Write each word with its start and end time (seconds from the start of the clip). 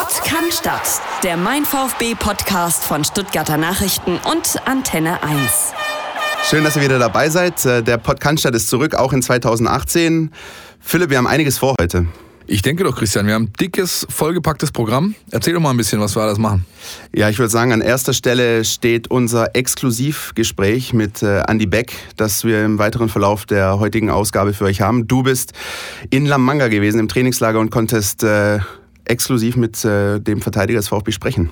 Podcast, 0.00 1.02
der 1.22 1.36
Mein 1.36 1.66
VfB 1.66 2.14
Podcast 2.14 2.84
von 2.84 3.04
Stuttgarter 3.04 3.58
Nachrichten 3.58 4.18
und 4.32 4.56
Antenne 4.64 5.22
1. 5.22 5.72
Schön, 6.48 6.64
dass 6.64 6.76
ihr 6.76 6.82
wieder 6.82 6.98
dabei 6.98 7.28
seid. 7.28 7.62
Äh, 7.66 7.82
der 7.82 7.98
Podcast 7.98 8.46
ist 8.46 8.70
zurück, 8.70 8.94
auch 8.94 9.12
in 9.12 9.20
2018. 9.20 10.30
Philipp, 10.80 11.10
wir 11.10 11.18
haben 11.18 11.26
einiges 11.26 11.58
vor 11.58 11.74
heute. 11.78 12.06
Ich 12.46 12.62
denke 12.62 12.82
doch, 12.82 12.96
Christian, 12.96 13.26
wir 13.26 13.34
haben 13.34 13.44
ein 13.44 13.52
dickes, 13.60 14.06
vollgepacktes 14.08 14.72
Programm. 14.72 15.14
Erzähl 15.32 15.52
doch 15.52 15.60
mal 15.60 15.70
ein 15.70 15.76
bisschen, 15.76 16.00
was 16.00 16.16
wir 16.16 16.22
alles 16.22 16.38
machen. 16.38 16.64
Ja, 17.14 17.28
ich 17.28 17.38
würde 17.38 17.50
sagen, 17.50 17.72
an 17.72 17.82
erster 17.82 18.14
Stelle 18.14 18.64
steht 18.64 19.10
unser 19.10 19.54
Exklusivgespräch 19.54 20.94
mit 20.94 21.22
äh, 21.22 21.42
Andy 21.46 21.66
Beck, 21.66 21.92
das 22.16 22.42
wir 22.44 22.64
im 22.64 22.78
weiteren 22.78 23.10
Verlauf 23.10 23.44
der 23.44 23.78
heutigen 23.78 24.08
Ausgabe 24.08 24.54
für 24.54 24.64
euch 24.64 24.80
haben. 24.80 25.06
Du 25.06 25.22
bist 25.22 25.52
in 26.08 26.24
La 26.24 26.38
Manga 26.38 26.68
gewesen 26.68 27.00
im 27.00 27.08
Trainingslager 27.08 27.60
und 27.60 27.70
konntest 27.70 28.24
äh, 28.24 28.60
exklusiv 29.10 29.56
mit 29.56 29.84
äh, 29.84 30.20
dem 30.20 30.40
Verteidiger 30.40 30.78
des 30.78 30.88
VfB 30.88 31.12
sprechen. 31.12 31.50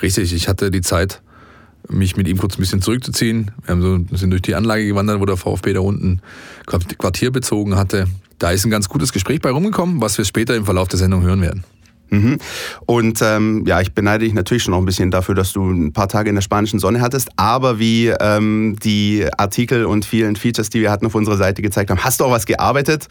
Richtig, 0.00 0.32
ich 0.32 0.48
hatte 0.48 0.70
die 0.70 0.80
Zeit, 0.80 1.20
mich 1.88 2.16
mit 2.16 2.28
ihm 2.28 2.38
kurz 2.38 2.56
ein 2.56 2.60
bisschen 2.60 2.80
zurückzuziehen. 2.80 3.50
Wir 3.66 3.80
so, 3.80 3.98
sind 4.12 4.30
durch 4.30 4.42
die 4.42 4.54
Anlage 4.54 4.86
gewandert, 4.86 5.20
wo 5.20 5.26
der 5.26 5.36
VfB 5.36 5.74
da 5.74 5.80
unten 5.80 6.20
Quartier 6.66 7.30
bezogen 7.30 7.76
hatte. 7.76 8.06
Da 8.38 8.50
ist 8.50 8.64
ein 8.64 8.70
ganz 8.70 8.88
gutes 8.88 9.12
Gespräch 9.12 9.40
bei 9.40 9.50
rumgekommen, 9.50 10.00
was 10.00 10.16
wir 10.18 10.24
später 10.24 10.56
im 10.56 10.64
Verlauf 10.64 10.88
der 10.88 10.98
Sendung 10.98 11.22
hören 11.22 11.42
werden. 11.42 11.64
Mhm. 12.10 12.38
Und 12.86 13.20
ähm, 13.22 13.64
ja, 13.66 13.80
ich 13.80 13.92
beneide 13.92 14.24
dich 14.24 14.34
natürlich 14.34 14.62
schon 14.62 14.72
noch 14.72 14.78
ein 14.78 14.84
bisschen 14.84 15.10
dafür, 15.10 15.34
dass 15.34 15.52
du 15.52 15.68
ein 15.70 15.92
paar 15.92 16.08
Tage 16.08 16.28
in 16.28 16.34
der 16.34 16.42
spanischen 16.42 16.78
Sonne 16.78 17.00
hattest. 17.00 17.30
Aber 17.36 17.78
wie 17.78 18.08
ähm, 18.08 18.76
die 18.82 19.26
Artikel 19.36 19.84
und 19.84 20.04
vielen 20.04 20.36
Features, 20.36 20.70
die 20.70 20.80
wir 20.80 20.90
hatten 20.90 21.06
auf 21.06 21.14
unserer 21.14 21.36
Seite 21.36 21.62
gezeigt 21.62 21.90
haben, 21.90 22.02
hast 22.02 22.20
du 22.20 22.24
auch 22.24 22.30
was 22.30 22.46
gearbeitet. 22.46 23.08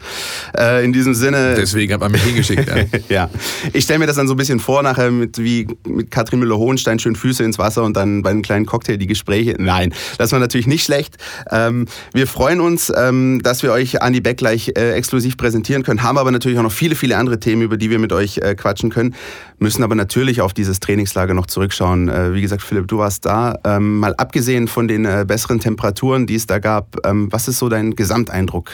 Äh, 0.56 0.84
in 0.84 0.92
diesem 0.92 1.14
Sinne. 1.14 1.54
Deswegen 1.56 1.92
hat 1.92 2.00
man 2.00 2.12
mich 2.12 2.22
hingeschickt. 2.22 2.68
ja. 2.68 2.98
ja. 3.08 3.30
Ich 3.72 3.84
stelle 3.84 3.98
mir 3.98 4.06
das 4.06 4.16
dann 4.16 4.28
so 4.28 4.34
ein 4.34 4.36
bisschen 4.36 4.60
vor, 4.60 4.82
nachher 4.82 5.10
mit 5.10 5.38
wie 5.38 5.66
mit 5.86 6.10
Katrin 6.10 6.40
Müller-Hohenstein 6.40 6.98
schön 6.98 7.16
Füße 7.16 7.42
ins 7.44 7.58
Wasser 7.58 7.82
und 7.82 7.96
dann 7.96 8.22
bei 8.22 8.30
einem 8.30 8.42
kleinen 8.42 8.66
Cocktail 8.66 8.96
die 8.96 9.06
Gespräche. 9.06 9.56
Nein, 9.58 9.94
das 10.18 10.32
war 10.32 10.38
natürlich 10.38 10.66
nicht 10.66 10.84
schlecht. 10.84 11.16
Ähm, 11.50 11.86
wir 12.12 12.26
freuen 12.26 12.60
uns, 12.60 12.92
ähm, 12.96 13.40
dass 13.42 13.62
wir 13.62 13.72
euch 13.72 14.02
Andi 14.02 14.20
Beck 14.20 14.38
gleich 14.38 14.72
äh, 14.76 14.92
exklusiv 14.92 15.36
präsentieren 15.36 15.82
können, 15.82 16.02
haben 16.02 16.18
aber 16.18 16.30
natürlich 16.30 16.58
auch 16.58 16.62
noch 16.62 16.72
viele, 16.72 16.94
viele 16.94 17.16
andere 17.16 17.40
Themen, 17.40 17.62
über 17.62 17.76
die 17.76 17.90
wir 17.90 17.98
mit 17.98 18.12
euch 18.12 18.38
äh, 18.38 18.54
quatschen 18.54 18.83
können, 18.90 19.14
müssen 19.58 19.82
aber 19.82 19.94
natürlich 19.94 20.40
auf 20.40 20.52
dieses 20.52 20.80
Trainingslager 20.80 21.34
noch 21.34 21.46
zurückschauen. 21.46 22.08
Äh, 22.08 22.34
wie 22.34 22.42
gesagt, 22.42 22.62
Philipp, 22.62 22.88
du 22.88 22.98
warst 22.98 23.26
da. 23.26 23.58
Ähm, 23.64 23.98
mal 23.98 24.14
abgesehen 24.16 24.68
von 24.68 24.88
den 24.88 25.04
äh, 25.04 25.24
besseren 25.26 25.60
Temperaturen, 25.60 26.26
die 26.26 26.34
es 26.34 26.46
da 26.46 26.58
gab, 26.58 26.96
ähm, 27.06 27.32
was 27.32 27.48
ist 27.48 27.58
so 27.58 27.68
dein 27.68 27.94
Gesamteindruck? 27.96 28.70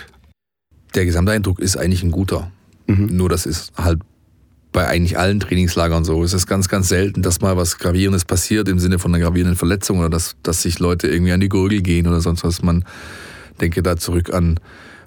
Der 0.95 1.05
Gesamteindruck 1.05 1.61
ist 1.61 1.77
eigentlich 1.77 2.03
ein 2.03 2.11
guter. 2.11 2.51
Mhm. 2.87 3.09
Nur 3.17 3.29
das 3.29 3.47
ist 3.47 3.73
halt 3.77 4.01
bei 4.73 4.87
eigentlich 4.87 5.19
allen 5.19 5.41
Trainingslagern 5.41 6.05
so. 6.05 6.23
Es 6.23 6.33
ist 6.33 6.47
ganz, 6.47 6.69
ganz 6.69 6.89
selten, 6.89 7.23
dass 7.23 7.41
mal 7.41 7.57
was 7.57 7.79
Gravierendes 7.79 8.25
passiert 8.25 8.69
im 8.69 8.79
Sinne 8.79 8.99
von 8.99 9.15
einer 9.15 9.25
gravierenden 9.25 9.57
Verletzung 9.57 9.99
oder 9.99 10.11
dass, 10.11 10.37
dass 10.43 10.63
sich 10.63 10.79
Leute 10.79 11.09
irgendwie 11.09 11.33
an 11.33 11.41
die 11.41 11.49
Gurgel 11.49 11.83
gehen 11.83 12.07
oder 12.07 12.21
sonst 12.21 12.45
was. 12.45 12.63
Man 12.63 12.85
denke 13.61 13.83
da 13.83 13.97
zurück 13.97 14.33
an 14.33 14.61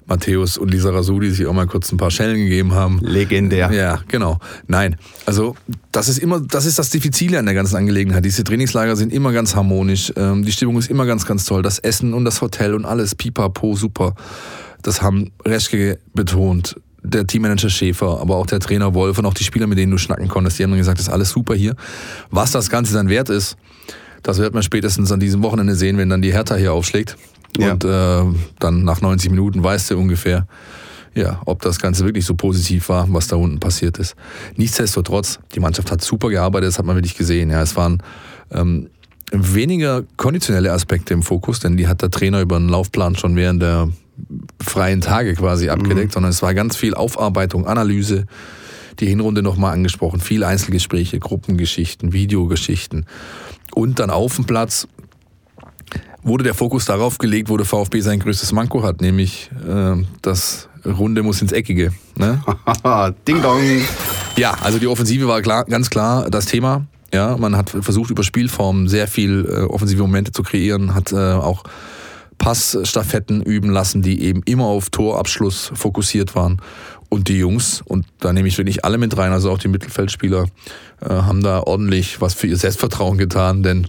Matthäus 0.06 0.58
und 0.58 0.70
Lisa 0.70 0.90
Rasudi 0.90 1.30
sich 1.30 1.46
auch 1.46 1.52
mal 1.52 1.66
kurz 1.66 1.90
ein 1.92 1.96
paar 1.96 2.10
Schellen 2.10 2.36
gegeben 2.36 2.72
haben. 2.74 2.98
Legendär. 3.00 3.72
Ja, 3.72 4.00
genau. 4.08 4.38
Nein, 4.66 4.96
also 5.26 5.56
das 5.92 6.08
ist 6.08 6.18
immer, 6.18 6.40
das 6.40 6.66
ist 6.66 6.78
das 6.78 6.90
Diffizile 6.90 7.38
an 7.38 7.46
der 7.46 7.54
ganzen 7.54 7.76
Angelegenheit. 7.76 8.24
Diese 8.24 8.44
Trainingslager 8.44 8.96
sind 8.96 9.12
immer 9.12 9.32
ganz 9.32 9.56
harmonisch. 9.56 10.12
Ähm, 10.16 10.44
die 10.44 10.52
Stimmung 10.52 10.78
ist 10.78 10.90
immer 10.90 11.06
ganz, 11.06 11.26
ganz 11.26 11.44
toll. 11.44 11.62
Das 11.62 11.78
Essen 11.78 12.14
und 12.14 12.24
das 12.24 12.40
Hotel 12.42 12.74
und 12.74 12.84
alles, 12.84 13.14
pipapo, 13.14 13.74
super. 13.76 14.14
Das 14.82 15.02
haben 15.02 15.32
Reschke 15.44 15.98
betont. 16.14 16.76
Der 17.06 17.26
Teammanager 17.26 17.68
Schäfer, 17.68 18.18
aber 18.20 18.36
auch 18.36 18.46
der 18.46 18.60
Trainer 18.60 18.94
Wolf 18.94 19.18
und 19.18 19.26
auch 19.26 19.34
die 19.34 19.44
Spieler, 19.44 19.66
mit 19.66 19.76
denen 19.76 19.92
du 19.92 19.98
schnacken 19.98 20.26
konntest, 20.26 20.58
die 20.58 20.62
haben 20.62 20.74
gesagt, 20.74 20.98
das 20.98 21.08
ist 21.08 21.12
alles 21.12 21.30
super 21.30 21.54
hier. 21.54 21.76
Was 22.30 22.50
das 22.50 22.70
Ganze 22.70 22.94
dann 22.94 23.10
wert 23.10 23.28
ist, 23.28 23.58
das 24.22 24.38
wird 24.38 24.54
man 24.54 24.62
spätestens 24.62 25.12
an 25.12 25.20
diesem 25.20 25.42
Wochenende 25.42 25.74
sehen, 25.74 25.98
wenn 25.98 26.08
dann 26.08 26.22
die 26.22 26.32
Hertha 26.32 26.56
hier 26.56 26.72
aufschlägt. 26.72 27.18
Ja. 27.58 27.72
Und 27.72 27.84
äh, 27.84 28.24
dann 28.58 28.84
nach 28.84 29.00
90 29.00 29.30
Minuten 29.30 29.62
weißt 29.62 29.90
du 29.90 29.98
ungefähr, 29.98 30.46
ja, 31.14 31.40
ob 31.44 31.62
das 31.62 31.78
Ganze 31.78 32.04
wirklich 32.04 32.24
so 32.24 32.34
positiv 32.34 32.88
war, 32.88 33.06
was 33.10 33.28
da 33.28 33.36
unten 33.36 33.60
passiert 33.60 33.98
ist. 33.98 34.16
Nichtsdestotrotz, 34.56 35.38
die 35.54 35.60
Mannschaft 35.60 35.90
hat 35.90 36.02
super 36.02 36.28
gearbeitet, 36.28 36.68
das 36.68 36.78
hat 36.78 36.86
man 36.86 36.96
wirklich 36.96 37.16
gesehen. 37.16 37.50
Ja, 37.50 37.62
es 37.62 37.76
waren 37.76 38.02
ähm, 38.50 38.88
weniger 39.30 40.02
konditionelle 40.16 40.72
Aspekte 40.72 41.14
im 41.14 41.22
Fokus, 41.22 41.60
denn 41.60 41.76
die 41.76 41.86
hat 41.86 42.02
der 42.02 42.10
Trainer 42.10 42.40
über 42.40 42.56
einen 42.56 42.68
Laufplan 42.68 43.16
schon 43.16 43.36
während 43.36 43.62
der 43.62 43.88
freien 44.60 45.00
Tage 45.00 45.34
quasi 45.34 45.68
abgedeckt, 45.68 46.08
mhm. 46.08 46.12
sondern 46.12 46.30
es 46.30 46.42
war 46.42 46.54
ganz 46.54 46.76
viel 46.76 46.94
Aufarbeitung, 46.94 47.66
Analyse, 47.66 48.26
die 49.00 49.06
Hinrunde 49.06 49.42
nochmal 49.42 49.72
angesprochen, 49.72 50.20
viel 50.20 50.44
Einzelgespräche, 50.44 51.18
Gruppengeschichten, 51.18 52.12
Videogeschichten 52.12 53.06
und 53.74 53.98
dann 53.98 54.10
auf 54.10 54.36
dem 54.36 54.44
Platz 54.44 54.86
wurde 56.22 56.44
der 56.44 56.54
Fokus 56.54 56.84
darauf 56.84 57.18
gelegt, 57.18 57.48
wo 57.48 57.56
der 57.56 57.66
VfB 57.66 58.00
sein 58.00 58.18
größtes 58.18 58.52
Manko 58.52 58.82
hat, 58.82 59.00
nämlich 59.00 59.50
äh, 59.68 60.02
das 60.22 60.68
Runde 60.84 61.22
muss 61.22 61.42
ins 61.42 61.52
Eckige. 61.52 61.92
Ne? 62.16 62.42
Ding 63.28 63.42
dong. 63.42 63.60
Ja, 64.36 64.56
also 64.62 64.78
die 64.78 64.86
Offensive 64.86 65.28
war 65.28 65.42
klar, 65.42 65.64
ganz 65.64 65.90
klar 65.90 66.30
das 66.30 66.46
Thema. 66.46 66.86
Ja, 67.12 67.36
man 67.36 67.56
hat 67.56 67.70
versucht 67.70 68.10
über 68.10 68.24
Spielformen 68.24 68.88
sehr 68.88 69.06
viel 69.06 69.46
äh, 69.48 69.62
offensive 69.62 70.02
Momente 70.02 70.32
zu 70.32 70.42
kreieren, 70.42 70.94
hat 70.94 71.12
äh, 71.12 71.16
auch 71.16 71.62
Passstaffetten 72.38 73.42
üben 73.42 73.70
lassen, 73.70 74.02
die 74.02 74.22
eben 74.22 74.42
immer 74.44 74.64
auf 74.64 74.90
Torabschluss 74.90 75.70
fokussiert 75.74 76.34
waren. 76.34 76.60
Und 77.08 77.28
die 77.28 77.38
Jungs, 77.38 77.82
und 77.84 78.06
da 78.18 78.32
nehme 78.32 78.48
ich 78.48 78.58
wirklich 78.58 78.84
alle 78.84 78.98
mit 78.98 79.16
rein, 79.16 79.30
also 79.30 79.52
auch 79.52 79.58
die 79.58 79.68
Mittelfeldspieler, 79.68 80.46
äh, 81.00 81.08
haben 81.08 81.42
da 81.42 81.60
ordentlich 81.60 82.20
was 82.20 82.34
für 82.34 82.48
ihr 82.48 82.56
Selbstvertrauen 82.56 83.18
getan, 83.18 83.62
denn 83.62 83.86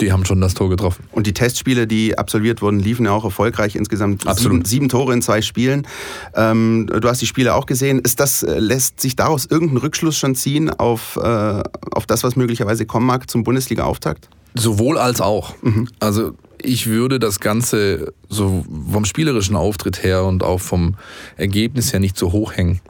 die 0.00 0.12
haben 0.12 0.24
schon 0.24 0.40
das 0.40 0.54
Tor 0.54 0.68
getroffen. 0.68 1.04
Und 1.12 1.26
die 1.26 1.32
Testspiele, 1.32 1.86
die 1.86 2.18
absolviert 2.18 2.62
wurden, 2.62 2.78
liefen 2.78 3.06
ja 3.06 3.12
auch 3.12 3.24
erfolgreich. 3.24 3.76
Insgesamt 3.76 4.24
sieben, 4.36 4.64
sieben, 4.64 4.88
Tore 4.88 5.12
in 5.12 5.22
zwei 5.22 5.42
Spielen. 5.42 5.86
Ähm, 6.34 6.88
du 6.88 7.08
hast 7.08 7.20
die 7.20 7.26
Spiele 7.26 7.54
auch 7.54 7.66
gesehen. 7.66 8.00
Ist 8.00 8.20
das, 8.20 8.42
äh, 8.42 8.58
lässt 8.58 9.00
sich 9.00 9.16
daraus 9.16 9.46
irgendein 9.46 9.78
Rückschluss 9.78 10.16
schon 10.16 10.34
ziehen 10.34 10.70
auf, 10.70 11.16
äh, 11.16 11.62
auf 11.90 12.06
das, 12.06 12.24
was 12.24 12.36
möglicherweise 12.36 12.86
kommen 12.86 13.06
mag 13.06 13.30
zum 13.30 13.44
Bundesliga-Auftakt? 13.44 14.28
Sowohl 14.54 14.98
als 14.98 15.20
auch. 15.20 15.54
Mhm. 15.62 15.88
Also 16.00 16.32
ich 16.62 16.86
würde 16.86 17.18
das 17.18 17.40
Ganze 17.40 18.12
so 18.28 18.64
vom 18.90 19.04
spielerischen 19.04 19.56
Auftritt 19.56 20.02
her 20.02 20.24
und 20.24 20.42
auch 20.42 20.60
vom 20.60 20.94
Ergebnis 21.36 21.92
her 21.92 22.00
nicht 22.00 22.16
so 22.16 22.32
hoch 22.32 22.52
hängen. 22.56 22.80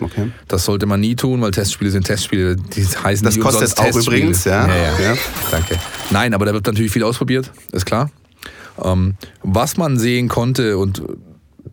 Okay. 0.00 0.30
Das 0.48 0.64
sollte 0.64 0.86
man 0.86 1.00
nie 1.00 1.14
tun, 1.14 1.40
weil 1.40 1.50
Testspiele 1.50 1.90
sind 1.90 2.06
Testspiele. 2.06 2.56
Die 2.56 2.84
heißen 2.84 3.24
das 3.24 3.38
kostet 3.38 3.78
auch 3.78 3.84
Testspiele. 3.84 4.18
übrigens, 4.18 4.44
ja. 4.44 4.66
Ja, 4.66 4.76
ja. 4.76 5.00
ja. 5.00 5.14
Danke. 5.50 5.78
Nein, 6.10 6.34
aber 6.34 6.46
da 6.46 6.52
wird 6.52 6.66
natürlich 6.66 6.92
viel 6.92 7.04
ausprobiert, 7.04 7.50
ist 7.72 7.86
klar. 7.86 8.10
Ähm, 8.82 9.14
was 9.42 9.76
man 9.76 9.98
sehen 9.98 10.28
konnte, 10.28 10.78
und 10.78 11.02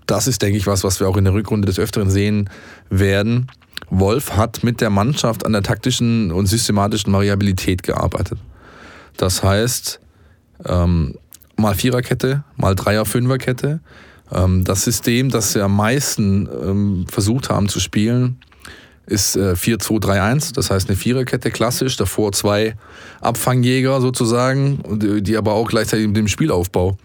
das 0.05 0.27
ist, 0.27 0.41
denke 0.41 0.57
ich, 0.57 0.67
was, 0.67 0.83
was 0.83 0.99
wir 0.99 1.07
auch 1.07 1.17
in 1.17 1.23
der 1.23 1.33
Rückrunde 1.33 1.65
des 1.65 1.79
Öfteren 1.79 2.09
sehen 2.09 2.49
werden. 2.89 3.47
Wolf 3.89 4.35
hat 4.35 4.63
mit 4.63 4.81
der 4.81 4.89
Mannschaft 4.89 5.45
an 5.45 5.53
der 5.53 5.63
taktischen 5.63 6.31
und 6.31 6.45
systematischen 6.47 7.11
Variabilität 7.13 7.83
gearbeitet. 7.83 8.37
Das 9.17 9.43
heißt, 9.43 9.99
ähm, 10.65 11.15
mal 11.55 11.75
Viererkette, 11.75 12.43
mal 12.55 12.75
Dreier-Fünferkette. 12.75 13.79
Ähm, 14.31 14.63
das 14.63 14.83
System, 14.83 15.29
das 15.29 15.55
wir 15.55 15.65
am 15.65 15.75
meisten 15.75 16.47
ähm, 16.47 17.05
versucht 17.09 17.49
haben 17.49 17.69
zu 17.69 17.79
spielen, 17.79 18.37
ist 19.05 19.35
äh, 19.35 19.53
4-2-3-1, 19.53 20.53
das 20.53 20.69
heißt 20.69 20.87
eine 20.87 20.95
Viererkette 20.95 21.49
klassisch, 21.51 21.95
davor 21.97 22.31
zwei 22.31 22.75
Abfangjäger 23.21 24.01
sozusagen, 24.01 24.81
die 25.23 25.35
aber 25.35 25.53
auch 25.53 25.67
gleichzeitig 25.67 26.07
mit 26.07 26.17
dem 26.17 26.27
Spielaufbau 26.27 26.97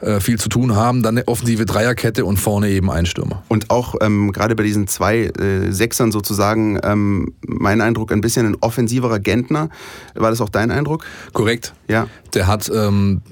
äh, 0.00 0.20
viel 0.20 0.38
zu 0.38 0.48
tun 0.48 0.76
haben. 0.76 1.02
Dann 1.02 1.16
eine 1.16 1.28
offensive 1.28 1.64
Dreierkette 1.64 2.24
und 2.24 2.36
vorne 2.36 2.68
eben 2.68 2.90
ein 2.90 3.06
Stürmer. 3.06 3.42
Und 3.48 3.70
auch 3.70 3.94
ähm, 4.02 4.32
gerade 4.32 4.54
bei 4.54 4.62
diesen 4.62 4.86
zwei 4.86 5.26
äh, 5.26 5.72
Sechsern 5.72 6.12
sozusagen, 6.12 6.78
ähm, 6.82 7.32
mein 7.46 7.80
Eindruck, 7.80 8.12
ein 8.12 8.20
bisschen 8.20 8.46
ein 8.46 8.56
offensiverer 8.60 9.18
Gentner. 9.18 9.70
War 10.14 10.30
das 10.30 10.40
auch 10.40 10.50
dein 10.50 10.70
Eindruck? 10.70 11.04
Korrekt. 11.32 11.72
Ja. 11.88 12.08
Der 12.34 12.46
hat 12.46 12.70
ähm, 12.74 13.22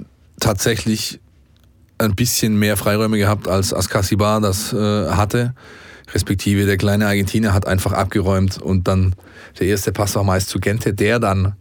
tatsächlich 0.41 1.21
ein 2.03 2.15
bisschen 2.15 2.59
mehr 2.59 2.77
Freiräume 2.77 3.19
gehabt 3.19 3.49
als 3.49 3.73
Askasibar 3.73 4.41
das 4.41 4.73
äh, 4.73 4.77
hatte. 5.11 5.55
Respektive 6.13 6.67
der 6.67 6.77
kleine 6.77 7.07
Argentinier 7.07 7.55
hat 7.55 7.67
einfach 7.67 7.93
abgeräumt 7.93 8.61
und 8.61 8.87
dann 8.89 9.15
der 9.59 9.69
erste 9.69 9.93
Pass 9.93 10.15
war 10.15 10.25
meist 10.25 10.49
zu 10.49 10.59
Gente, 10.59 10.93
der 10.93 11.19
dann 11.19 11.55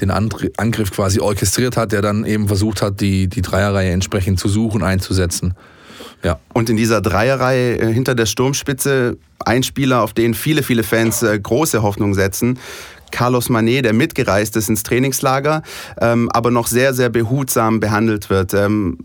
den 0.00 0.10
Angriff 0.10 0.90
quasi 0.90 1.20
orchestriert 1.20 1.76
hat, 1.76 1.92
der 1.92 2.00
dann 2.00 2.24
eben 2.24 2.48
versucht 2.48 2.80
hat, 2.80 3.00
die, 3.00 3.28
die 3.28 3.42
Dreierreihe 3.42 3.90
entsprechend 3.90 4.40
zu 4.40 4.48
suchen, 4.48 4.82
einzusetzen. 4.82 5.54
Ja. 6.22 6.38
Und 6.52 6.70
in 6.70 6.76
dieser 6.76 7.00
Dreierreihe 7.00 7.78
äh, 7.78 7.92
hinter 7.92 8.14
der 8.14 8.26
Sturmspitze 8.26 9.18
ein 9.44 9.62
Spieler, 9.62 10.02
auf 10.02 10.12
den 10.12 10.34
viele, 10.34 10.62
viele 10.62 10.82
Fans 10.82 11.22
äh, 11.22 11.38
große 11.38 11.82
Hoffnung 11.82 12.14
setzen, 12.14 12.58
Carlos 13.12 13.48
Manet, 13.48 13.84
der 13.84 13.92
mitgereist 13.92 14.56
ist 14.56 14.68
ins 14.68 14.82
Trainingslager, 14.82 15.62
ähm, 16.00 16.28
aber 16.32 16.50
noch 16.50 16.66
sehr, 16.66 16.94
sehr 16.94 17.10
behutsam 17.10 17.78
behandelt 17.78 18.30
wird. 18.30 18.54
Ähm, 18.54 18.98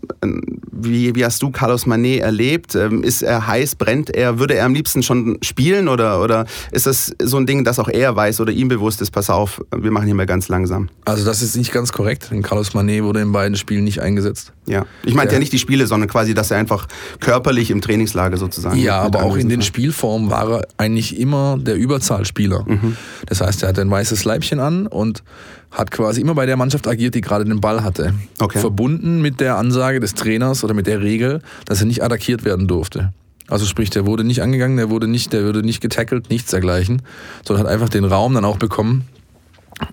wie, 0.80 1.14
wie 1.14 1.24
hast 1.24 1.42
du 1.42 1.50
Carlos 1.50 1.86
Manet 1.86 2.20
erlebt? 2.20 2.74
Ähm, 2.74 3.04
ist 3.04 3.22
er 3.22 3.46
heiß, 3.46 3.76
brennt 3.76 4.10
er? 4.10 4.38
Würde 4.38 4.54
er 4.54 4.64
am 4.64 4.74
liebsten 4.74 5.02
schon 5.02 5.38
spielen 5.42 5.88
oder, 5.88 6.22
oder 6.22 6.46
ist 6.72 6.86
das 6.86 7.14
so 7.22 7.36
ein 7.36 7.46
Ding, 7.46 7.64
das 7.64 7.78
auch 7.78 7.88
er 7.88 8.14
weiß 8.16 8.40
oder 8.40 8.52
ihm 8.52 8.68
bewusst 8.68 9.00
ist, 9.00 9.10
pass 9.10 9.30
auf, 9.30 9.62
wir 9.76 9.90
machen 9.90 10.06
hier 10.06 10.14
mal 10.14 10.26
ganz 10.26 10.48
langsam? 10.48 10.88
Also 11.04 11.24
das 11.24 11.42
ist 11.42 11.56
nicht 11.56 11.72
ganz 11.72 11.92
korrekt. 11.92 12.30
Carlos 12.42 12.74
Manet 12.74 13.02
wurde 13.02 13.20
in 13.20 13.32
beiden 13.32 13.56
Spielen 13.56 13.84
nicht 13.84 14.00
eingesetzt. 14.00 14.52
Ja, 14.66 14.84
ich 15.04 15.14
meinte 15.14 15.34
ja 15.34 15.38
nicht 15.38 15.52
die 15.52 15.58
Spiele, 15.58 15.86
sondern 15.86 16.08
quasi, 16.08 16.34
dass 16.34 16.50
er 16.50 16.58
einfach 16.58 16.86
körperlich 17.20 17.70
im 17.70 17.80
Trainingslager 17.80 18.36
sozusagen. 18.36 18.76
Ja, 18.78 19.00
aber 19.00 19.22
auch 19.22 19.36
in 19.36 19.48
den 19.48 19.62
Spielformen 19.62 20.30
war 20.30 20.50
er 20.50 20.66
eigentlich 20.76 21.18
immer 21.18 21.58
der 21.58 21.76
Überzahlspieler. 21.76 22.64
Mhm. 22.66 22.96
Das 23.26 23.40
heißt, 23.40 23.62
er 23.62 23.70
hatte 23.70 23.80
ein 23.80 23.88
weißes 23.98 24.24
Leibchen 24.24 24.60
an 24.60 24.86
und 24.86 25.22
hat 25.70 25.90
quasi 25.90 26.20
immer 26.20 26.34
bei 26.34 26.46
der 26.46 26.56
Mannschaft 26.56 26.86
agiert, 26.86 27.14
die 27.14 27.20
gerade 27.20 27.44
den 27.44 27.60
Ball 27.60 27.82
hatte. 27.82 28.14
Okay. 28.38 28.60
Verbunden 28.60 29.20
mit 29.20 29.40
der 29.40 29.56
Ansage 29.58 29.98
des 30.00 30.14
Trainers 30.14 30.62
oder 30.64 30.72
mit 30.72 30.86
der 30.86 31.00
Regel, 31.02 31.42
dass 31.66 31.80
er 31.80 31.86
nicht 31.86 32.02
attackiert 32.02 32.44
werden 32.44 32.68
durfte. 32.68 33.12
Also 33.48 33.66
sprich, 33.66 33.90
der 33.90 34.06
wurde 34.06 34.24
nicht 34.24 34.40
angegangen, 34.40 34.76
der 34.76 34.90
wurde 34.90 35.08
nicht, 35.08 35.32
der 35.32 35.44
wurde 35.44 35.62
nicht 35.62 35.80
getackelt, 35.80 36.30
nichts 36.30 36.50
dergleichen, 36.50 37.02
sondern 37.44 37.66
hat 37.66 37.72
einfach 37.72 37.88
den 37.88 38.04
Raum 38.04 38.34
dann 38.34 38.44
auch 38.44 38.58
bekommen 38.58 39.08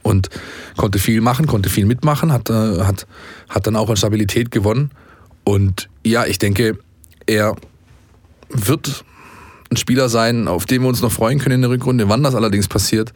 und 0.04 0.30
konnte 0.78 1.00
viel 1.00 1.22
machen, 1.22 1.48
konnte 1.48 1.69
viel 1.69 1.86
mitmachen, 1.86 2.31
hat, 2.31 2.50
äh, 2.50 2.81
hat, 2.81 3.08
hat 3.50 3.66
dann 3.66 3.75
auch 3.75 3.90
an 3.90 3.98
Stabilität 3.98 4.51
gewonnen. 4.51 4.92
Und 5.44 5.90
ja, 6.04 6.25
ich 6.25 6.38
denke, 6.38 6.78
er 7.25 7.56
wird 8.50 9.04
ein 9.71 9.77
Spieler 9.77 10.09
sein, 10.09 10.47
auf 10.47 10.65
den 10.65 10.81
wir 10.81 10.89
uns 10.89 11.01
noch 11.01 11.12
freuen 11.12 11.39
können 11.39 11.56
in 11.56 11.62
der 11.62 11.69
Rückrunde. 11.69 12.09
Wann 12.09 12.23
das 12.23 12.35
allerdings 12.35 12.67
passiert, 12.67 13.13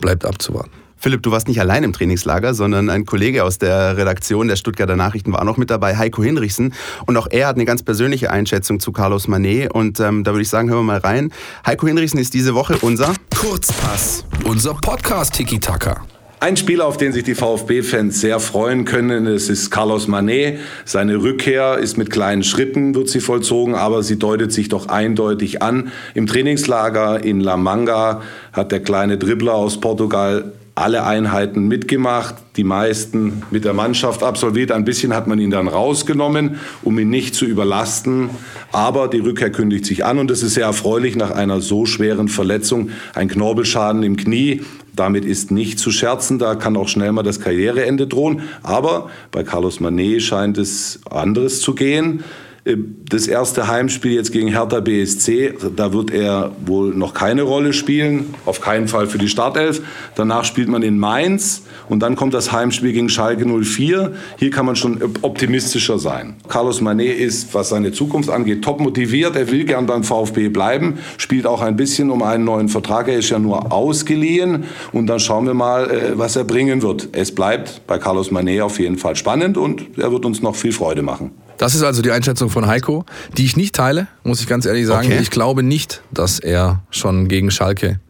bleibt 0.00 0.24
abzuwarten. 0.24 0.70
Philipp, 1.00 1.22
du 1.22 1.30
warst 1.30 1.46
nicht 1.46 1.60
allein 1.60 1.84
im 1.84 1.92
Trainingslager, 1.92 2.54
sondern 2.54 2.90
ein 2.90 3.06
Kollege 3.06 3.44
aus 3.44 3.58
der 3.58 3.96
Redaktion 3.96 4.48
der 4.48 4.56
Stuttgarter 4.56 4.96
Nachrichten 4.96 5.32
war 5.32 5.40
auch 5.40 5.44
noch 5.44 5.56
mit 5.56 5.70
dabei, 5.70 5.96
Heiko 5.96 6.24
Hinrichsen. 6.24 6.74
Und 7.06 7.16
auch 7.16 7.28
er 7.30 7.46
hat 7.46 7.54
eine 7.54 7.64
ganz 7.64 7.84
persönliche 7.84 8.32
Einschätzung 8.32 8.80
zu 8.80 8.90
Carlos 8.90 9.28
Manet. 9.28 9.72
Und 9.72 10.00
ähm, 10.00 10.24
da 10.24 10.32
würde 10.32 10.42
ich 10.42 10.48
sagen, 10.48 10.68
hören 10.68 10.80
wir 10.80 10.94
mal 10.94 10.98
rein. 10.98 11.32
Heiko 11.64 11.86
Hinrichsen 11.86 12.18
ist 12.18 12.34
diese 12.34 12.54
Woche 12.54 12.76
unser 12.80 13.14
Kurzpass, 13.36 14.24
unser 14.44 14.74
Podcast 14.74 15.34
Tiki-Taka. 15.34 16.04
Ein 16.40 16.56
Spieler, 16.56 16.86
auf 16.86 16.96
den 16.96 17.12
sich 17.12 17.24
die 17.24 17.34
VfB-Fans 17.34 18.20
sehr 18.20 18.38
freuen 18.38 18.84
können, 18.84 19.24
das 19.24 19.48
ist 19.48 19.70
Carlos 19.72 20.06
Manet. 20.06 20.60
Seine 20.84 21.20
Rückkehr 21.20 21.78
ist 21.78 21.98
mit 21.98 22.10
kleinen 22.10 22.44
Schritten, 22.44 22.94
wird 22.94 23.08
sie 23.08 23.18
vollzogen, 23.18 23.74
aber 23.74 24.04
sie 24.04 24.20
deutet 24.20 24.52
sich 24.52 24.68
doch 24.68 24.86
eindeutig 24.86 25.62
an. 25.62 25.90
Im 26.14 26.28
Trainingslager 26.28 27.24
in 27.24 27.40
La 27.40 27.56
Manga 27.56 28.22
hat 28.52 28.70
der 28.70 28.78
kleine 28.78 29.18
Dribbler 29.18 29.54
aus 29.54 29.80
Portugal 29.80 30.52
alle 30.76 31.04
Einheiten 31.04 31.66
mitgemacht, 31.66 32.36
die 32.56 32.62
meisten 32.62 33.42
mit 33.50 33.64
der 33.64 33.74
Mannschaft 33.74 34.22
absolviert. 34.22 34.70
Ein 34.70 34.84
bisschen 34.84 35.14
hat 35.14 35.26
man 35.26 35.40
ihn 35.40 35.50
dann 35.50 35.66
rausgenommen, 35.66 36.60
um 36.84 36.96
ihn 37.00 37.10
nicht 37.10 37.34
zu 37.34 37.46
überlasten. 37.46 38.30
Aber 38.70 39.08
die 39.08 39.18
Rückkehr 39.18 39.50
kündigt 39.50 39.86
sich 39.86 40.04
an 40.04 40.20
und 40.20 40.30
es 40.30 40.44
ist 40.44 40.54
sehr 40.54 40.66
erfreulich 40.66 41.16
nach 41.16 41.32
einer 41.32 41.60
so 41.60 41.84
schweren 41.84 42.28
Verletzung. 42.28 42.90
Ein 43.14 43.26
Knorpelschaden 43.26 44.04
im 44.04 44.16
Knie. 44.16 44.62
Damit 44.98 45.24
ist 45.24 45.52
nicht 45.52 45.78
zu 45.78 45.92
scherzen, 45.92 46.40
da 46.40 46.56
kann 46.56 46.76
auch 46.76 46.88
schnell 46.88 47.12
mal 47.12 47.22
das 47.22 47.38
Karriereende 47.38 48.08
drohen. 48.08 48.42
Aber 48.64 49.10
bei 49.30 49.44
Carlos 49.44 49.78
Manet 49.78 50.22
scheint 50.22 50.58
es 50.58 51.00
anderes 51.08 51.60
zu 51.60 51.76
gehen. 51.76 52.24
Äh, 52.68 52.76
das 53.10 53.26
erste 53.26 53.68
Heimspiel 53.68 54.12
jetzt 54.12 54.32
gegen 54.32 54.48
Hertha 54.48 54.80
BSC, 54.80 55.54
da 55.74 55.94
wird 55.94 56.10
er 56.10 56.52
wohl 56.66 56.94
noch 56.94 57.14
keine 57.14 57.40
Rolle 57.40 57.72
spielen, 57.72 58.34
auf 58.44 58.60
keinen 58.60 58.86
Fall 58.86 59.06
für 59.06 59.16
die 59.16 59.28
Startelf. 59.28 59.80
Danach 60.14 60.44
spielt 60.44 60.68
man 60.68 60.82
in 60.82 60.98
Mainz 60.98 61.62
und 61.88 62.00
dann 62.00 62.16
kommt 62.16 62.34
das 62.34 62.52
Heimspiel 62.52 62.92
gegen 62.92 63.08
Schalke 63.08 63.46
04. 63.46 64.12
Hier 64.36 64.50
kann 64.50 64.66
man 64.66 64.76
schon 64.76 65.00
optimistischer 65.22 65.98
sein. 65.98 66.36
Carlos 66.48 66.82
Manet 66.82 67.18
ist, 67.18 67.54
was 67.54 67.70
seine 67.70 67.92
Zukunft 67.92 68.28
angeht, 68.28 68.62
top 68.62 68.78
motiviert. 68.80 69.36
Er 69.36 69.50
will 69.50 69.64
gern 69.64 69.86
beim 69.86 70.04
VfB 70.04 70.50
bleiben, 70.50 70.98
spielt 71.16 71.46
auch 71.46 71.62
ein 71.62 71.76
bisschen 71.76 72.10
um 72.10 72.22
einen 72.22 72.44
neuen 72.44 72.68
Vertrag. 72.68 73.08
Er 73.08 73.18
ist 73.18 73.30
ja 73.30 73.38
nur 73.38 73.72
ausgeliehen 73.72 74.64
und 74.92 75.06
dann 75.06 75.18
schauen 75.18 75.46
wir 75.46 75.54
mal, 75.54 75.90
äh, 75.90 76.18
was 76.18 76.36
er 76.36 76.44
bringen 76.44 76.82
wird. 76.82 77.08
Es 77.12 77.34
bleibt 77.34 77.80
bei 77.86 77.96
Carlos 77.96 78.30
Manet 78.30 78.60
auf 78.60 78.78
jeden 78.78 78.98
Fall 78.98 79.16
spannend 79.16 79.56
und 79.56 79.98
er 79.98 80.12
wird 80.12 80.26
uns 80.26 80.42
noch 80.42 80.56
viel 80.56 80.72
Freude 80.72 81.00
machen. 81.00 81.30
Das 81.58 81.74
ist 81.74 81.82
also 81.82 82.02
die 82.02 82.12
Einschätzung 82.12 82.50
von 82.50 82.66
Heiko, 82.66 83.04
die 83.36 83.44
ich 83.44 83.56
nicht 83.56 83.74
teile, 83.74 84.06
muss 84.22 84.40
ich 84.40 84.46
ganz 84.46 84.64
ehrlich 84.64 84.86
sagen. 84.86 85.08
Okay. 85.08 85.18
Ich 85.20 85.30
glaube 85.30 85.62
nicht, 85.62 86.02
dass 86.12 86.38
er 86.38 86.82
schon 86.90 87.28
gegen 87.28 87.50
Schalke 87.50 88.00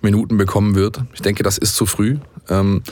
Minuten 0.00 0.36
bekommen 0.36 0.74
wird. 0.74 1.00
Ich 1.14 1.22
denke, 1.22 1.42
das 1.42 1.58
ist 1.58 1.76
zu 1.76 1.86
früh. 1.86 2.16
Ähm, 2.48 2.82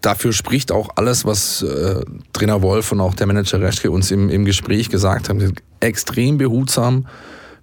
dafür 0.00 0.32
spricht 0.32 0.72
auch 0.72 0.90
alles, 0.96 1.24
was 1.24 1.62
äh, 1.62 2.02
Trainer 2.32 2.62
Wolf 2.62 2.92
und 2.92 3.00
auch 3.00 3.14
der 3.14 3.26
Manager 3.26 3.60
Reschke 3.60 3.90
uns 3.90 4.10
im, 4.10 4.30
im 4.30 4.44
Gespräch 4.44 4.88
gesagt 4.88 5.28
haben. 5.28 5.52
Extrem 5.80 6.38
behutsam, 6.38 7.06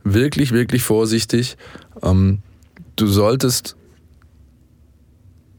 wirklich, 0.03 0.51
wirklich 0.51 0.83
vorsichtig. 0.83 1.57
Ähm, 2.03 2.39
du 2.95 3.07
solltest 3.07 3.75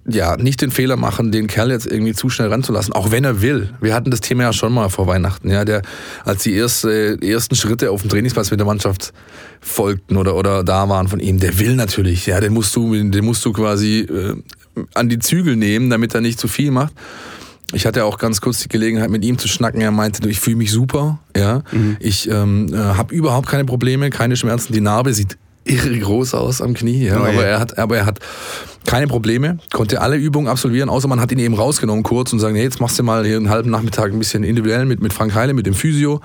ja, 0.06 0.36
nicht 0.36 0.60
den 0.60 0.70
Fehler 0.70 0.96
machen, 0.96 1.32
den 1.32 1.46
Kerl 1.46 1.70
jetzt 1.70 1.86
irgendwie 1.86 2.12
zu 2.12 2.28
schnell 2.28 2.48
ranzulassen, 2.48 2.92
auch 2.92 3.10
wenn 3.10 3.24
er 3.24 3.40
will. 3.40 3.70
Wir 3.80 3.94
hatten 3.94 4.10
das 4.10 4.20
Thema 4.20 4.44
ja 4.44 4.52
schon 4.52 4.72
mal 4.72 4.88
vor 4.90 5.06
Weihnachten, 5.06 5.50
ja, 5.50 5.64
der, 5.64 5.82
als 6.24 6.42
die 6.42 6.54
erste, 6.54 7.18
ersten 7.22 7.56
Schritte 7.56 7.90
auf 7.90 8.02
dem 8.02 8.10
Trainingsplatz 8.10 8.50
mit 8.50 8.60
der 8.60 8.66
Mannschaft 8.66 9.12
folgten 9.60 10.16
oder, 10.16 10.34
oder 10.34 10.62
da 10.62 10.88
waren 10.88 11.08
von 11.08 11.20
ihm, 11.20 11.40
der 11.40 11.58
will 11.58 11.74
natürlich, 11.74 12.26
ja, 12.26 12.40
den 12.40 12.52
musst 12.52 12.76
du, 12.76 12.92
den 12.94 13.24
musst 13.24 13.44
du 13.44 13.52
quasi 13.52 14.00
äh, 14.00 14.34
an 14.94 15.08
die 15.08 15.18
Zügel 15.18 15.56
nehmen, 15.56 15.88
damit 15.88 16.14
er 16.14 16.20
nicht 16.20 16.38
zu 16.38 16.48
viel 16.48 16.70
macht. 16.70 16.92
Ich 17.72 17.86
hatte 17.86 18.04
auch 18.04 18.18
ganz 18.18 18.40
kurz 18.40 18.60
die 18.60 18.68
Gelegenheit, 18.68 19.10
mit 19.10 19.24
ihm 19.24 19.38
zu 19.38 19.48
schnacken. 19.48 19.80
Er 19.80 19.90
meinte, 19.90 20.28
ich 20.28 20.38
fühle 20.38 20.56
mich 20.56 20.70
super, 20.70 21.18
ja, 21.36 21.62
mhm. 21.72 21.96
ich 21.98 22.28
ähm, 22.30 22.72
äh, 22.72 22.76
habe 22.76 23.14
überhaupt 23.14 23.48
keine 23.48 23.64
Probleme, 23.64 24.10
keine 24.10 24.36
Schmerzen. 24.36 24.72
Die 24.72 24.80
Narbe 24.80 25.14
sieht 25.14 25.38
irre 25.64 25.98
groß 25.98 26.34
aus 26.34 26.60
am 26.60 26.74
Knie, 26.74 27.06
ja, 27.06 27.20
oh, 27.20 27.24
aber 27.24 27.44
er 27.44 27.58
hat, 27.58 27.78
aber 27.78 27.96
er 27.96 28.06
hat 28.06 28.20
keine 28.86 29.06
Probleme, 29.06 29.58
konnte 29.72 30.00
alle 30.00 30.16
Übungen 30.16 30.46
absolvieren, 30.46 30.88
außer 30.88 31.08
man 31.08 31.20
hat 31.20 31.32
ihn 31.32 31.38
eben 31.38 31.54
rausgenommen 31.54 32.02
kurz 32.02 32.32
und 32.32 32.38
sagen, 32.38 32.54
hey, 32.54 32.64
jetzt 32.64 32.80
machst 32.80 32.98
du 32.98 33.02
mal 33.02 33.24
hier 33.24 33.36
einen 33.36 33.48
halben 33.48 33.70
Nachmittag 33.70 34.12
ein 34.12 34.18
bisschen 34.18 34.44
individuell 34.44 34.84
mit, 34.84 35.00
mit 35.00 35.12
Frank 35.12 35.34
Heile, 35.34 35.54
mit 35.54 35.66
dem 35.66 35.74
Physio 35.74 36.20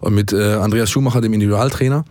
und 0.00 0.14
mit 0.14 0.32
äh, 0.32 0.54
Andreas 0.54 0.90
Schumacher, 0.90 1.20
dem 1.20 1.32
Individualtrainer. 1.32 2.04